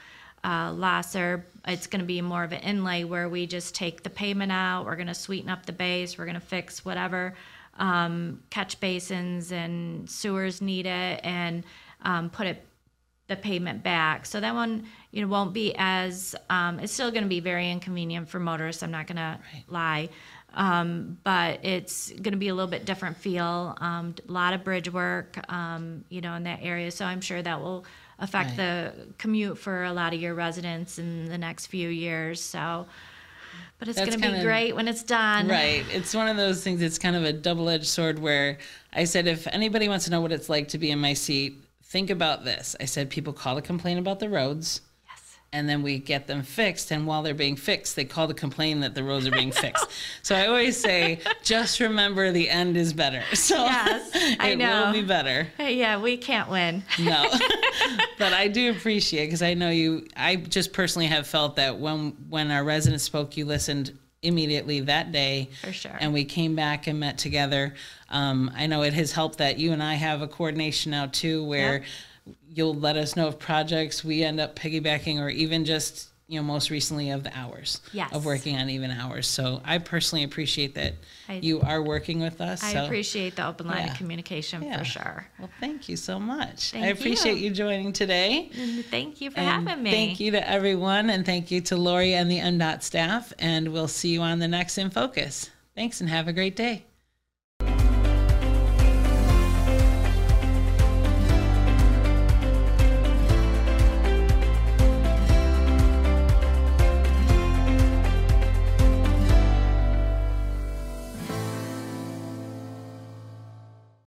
uh, 0.44 0.70
Lahser. 0.70 1.42
It's 1.66 1.86
going 1.86 2.00
to 2.00 2.06
be 2.06 2.20
more 2.20 2.44
of 2.44 2.52
an 2.52 2.60
inlay 2.60 3.04
where 3.04 3.28
we 3.28 3.46
just 3.46 3.74
take 3.74 4.02
the 4.02 4.10
pavement 4.10 4.52
out. 4.52 4.84
We're 4.84 4.96
going 4.96 5.08
to 5.08 5.14
sweeten 5.14 5.50
up 5.50 5.66
the 5.66 5.72
base. 5.72 6.18
We're 6.18 6.24
going 6.24 6.34
to 6.34 6.40
fix 6.40 6.84
whatever 6.84 7.34
um, 7.78 8.42
catch 8.50 8.78
basins 8.80 9.52
and 9.52 10.08
sewers 10.08 10.60
need 10.60 10.86
it 10.86 11.20
and 11.24 11.64
um, 12.02 12.30
put 12.30 12.46
it 12.46 12.64
the 13.28 13.36
pavement 13.36 13.82
back. 13.82 14.26
So 14.26 14.40
that 14.40 14.54
one, 14.54 14.84
you 15.10 15.22
know, 15.22 15.28
won't 15.28 15.52
be 15.52 15.74
as. 15.78 16.34
Um, 16.50 16.80
it's 16.80 16.92
still 16.92 17.10
going 17.10 17.22
to 17.22 17.28
be 17.28 17.40
very 17.40 17.70
inconvenient 17.70 18.28
for 18.28 18.38
motorists. 18.38 18.82
I'm 18.82 18.90
not 18.90 19.06
going 19.06 19.16
to 19.16 19.38
lie, 19.68 20.10
um, 20.54 21.18
but 21.24 21.64
it's 21.64 22.10
going 22.10 22.32
to 22.32 22.36
be 22.38 22.48
a 22.48 22.54
little 22.54 22.70
bit 22.70 22.84
different 22.84 23.16
feel. 23.16 23.76
Um, 23.80 24.14
a 24.28 24.32
lot 24.32 24.54
of 24.54 24.64
bridge 24.64 24.92
work, 24.92 25.38
um, 25.52 26.04
you 26.08 26.20
know, 26.20 26.34
in 26.34 26.44
that 26.44 26.60
area. 26.62 26.90
So 26.90 27.04
I'm 27.04 27.20
sure 27.20 27.40
that 27.42 27.60
will 27.60 27.84
affect 28.18 28.50
Right. 28.50 28.56
the 28.56 28.92
commute 29.18 29.58
for 29.58 29.84
a 29.84 29.92
lot 29.92 30.14
of 30.14 30.20
your 30.20 30.34
residents 30.34 30.98
in 30.98 31.28
the 31.28 31.38
next 31.38 31.66
few 31.66 31.88
years. 31.88 32.40
So, 32.40 32.86
but 33.78 33.88
it's 33.88 33.98
going 33.98 34.12
to 34.12 34.18
be 34.18 34.42
great 34.42 34.76
when 34.76 34.86
it's 34.88 35.02
done. 35.02 35.48
Right. 35.48 35.84
It's 35.90 36.14
one 36.14 36.28
of 36.28 36.36
those 36.36 36.62
things. 36.62 36.82
It's 36.82 36.98
kind 36.98 37.16
of 37.16 37.24
a 37.24 37.32
double-edged 37.32 37.86
sword. 37.86 38.18
Where 38.18 38.58
I 38.92 39.04
said, 39.04 39.26
if 39.26 39.46
anybody 39.48 39.88
wants 39.88 40.04
to 40.04 40.10
know 40.10 40.20
what 40.20 40.32
it's 40.32 40.48
like 40.48 40.68
to 40.68 40.78
be 40.78 40.90
in 40.90 41.00
my 41.00 41.14
seat, 41.14 41.64
think 41.82 42.10
about 42.10 42.44
this. 42.44 42.76
I 42.80 42.84
said, 42.84 43.10
people 43.10 43.32
call 43.32 43.56
to 43.56 43.62
complain 43.62 43.98
about 43.98 44.20
the 44.20 44.28
roads. 44.28 44.82
And 45.54 45.68
then 45.68 45.82
we 45.82 45.98
get 45.98 46.26
them 46.26 46.42
fixed. 46.42 46.90
And 46.90 47.06
while 47.06 47.22
they're 47.22 47.34
being 47.34 47.56
fixed, 47.56 47.94
they 47.94 48.06
call 48.06 48.26
to 48.28 48.32
complain 48.34 48.80
that 48.80 48.94
the 48.94 49.04
roads 49.04 49.26
are 49.26 49.30
being 49.30 49.52
fixed. 49.52 49.86
So 50.22 50.34
I 50.36 50.46
always 50.46 50.76
say, 50.78 51.18
just 51.42 51.80
remember 51.80 52.30
the 52.30 52.48
end 52.48 52.76
is 52.76 52.92
better. 52.92 53.22
So 53.34 53.56
Yes, 53.56 54.10
I 54.40 54.50
it 54.50 54.56
know. 54.56 54.86
will 54.86 54.92
be 54.92 55.02
better. 55.02 55.48
Yeah, 55.58 56.00
we 56.00 56.16
can't 56.16 56.48
win. 56.48 56.82
No, 56.98 57.28
but 58.18 58.32
I 58.32 58.48
do 58.48 58.70
appreciate 58.70 59.26
because 59.26 59.42
I 59.42 59.54
know 59.54 59.68
you. 59.70 60.06
I 60.16 60.36
just 60.36 60.72
personally 60.72 61.06
have 61.08 61.26
felt 61.26 61.56
that 61.56 61.78
when 61.78 62.12
when 62.30 62.50
our 62.50 62.64
residents 62.64 63.04
spoke, 63.04 63.36
you 63.36 63.44
listened 63.44 63.96
immediately 64.22 64.80
that 64.80 65.10
day. 65.12 65.50
For 65.60 65.72
sure. 65.72 65.96
And 66.00 66.12
we 66.12 66.24
came 66.24 66.54
back 66.54 66.86
and 66.86 67.00
met 67.00 67.18
together. 67.18 67.74
Um, 68.08 68.50
I 68.54 68.66
know 68.68 68.82
it 68.82 68.94
has 68.94 69.12
helped 69.12 69.38
that 69.38 69.58
you 69.58 69.72
and 69.72 69.82
I 69.82 69.94
have 69.94 70.22
a 70.22 70.28
coordination 70.28 70.92
now 70.92 71.06
too, 71.06 71.44
where 71.44 71.82
you'll 72.48 72.74
let 72.74 72.96
us 72.96 73.16
know 73.16 73.28
of 73.28 73.38
projects 73.38 74.04
we 74.04 74.22
end 74.22 74.40
up 74.40 74.56
piggybacking, 74.56 75.18
or 75.18 75.28
even 75.28 75.64
just 75.64 76.08
you 76.28 76.38
know 76.40 76.44
most 76.46 76.70
recently 76.70 77.10
of 77.10 77.24
the 77.24 77.36
hours 77.36 77.80
Yes. 77.92 78.10
of 78.12 78.24
working 78.24 78.56
on 78.56 78.70
even 78.70 78.90
hours. 78.90 79.26
So 79.26 79.60
I 79.64 79.78
personally 79.78 80.24
appreciate 80.24 80.74
that 80.76 80.94
I- 81.28 81.34
you 81.42 81.60
are 81.60 81.82
working 81.82 82.20
with 82.20 82.40
us. 82.40 82.62
I 82.62 82.72
so. 82.72 82.84
appreciate 82.84 83.36
the 83.36 83.46
open 83.46 83.66
line 83.66 83.84
Yeah. 83.86 83.90
of 83.92 83.98
communication 83.98 84.62
Yeah. 84.62 84.78
for 84.78 84.84
sure. 84.84 85.26
Well, 85.38 85.50
thank 85.60 85.88
you 85.90 85.96
so 85.96 86.18
much. 86.18 86.70
Thank 86.70 86.84
I 86.84 86.88
appreciate 86.88 87.38
you. 87.38 87.48
you 87.48 87.50
joining 87.50 87.92
today. 87.92 88.50
Thank 88.90 89.20
you 89.20 89.30
for 89.30 89.40
And 89.40 89.68
having 89.68 89.82
me. 89.82 89.90
Thank 89.90 90.20
you 90.20 90.30
to 90.30 90.48
everyone, 90.48 91.10
and 91.10 91.26
thank 91.26 91.50
you 91.50 91.60
to 91.62 91.76
Lori 91.76 92.14
and 92.14 92.30
the 92.30 92.38
MDOT 92.38 92.82
staff. 92.82 93.32
And 93.38 93.72
we'll 93.72 93.88
see 93.88 94.10
you 94.10 94.22
on 94.22 94.38
the 94.38 94.48
next 94.48 94.78
In 94.78 94.88
Focus. 94.90 95.50
Thanks, 95.74 96.00
and 96.00 96.08
have 96.08 96.28
a 96.28 96.32
great 96.32 96.54
day. 96.56 96.84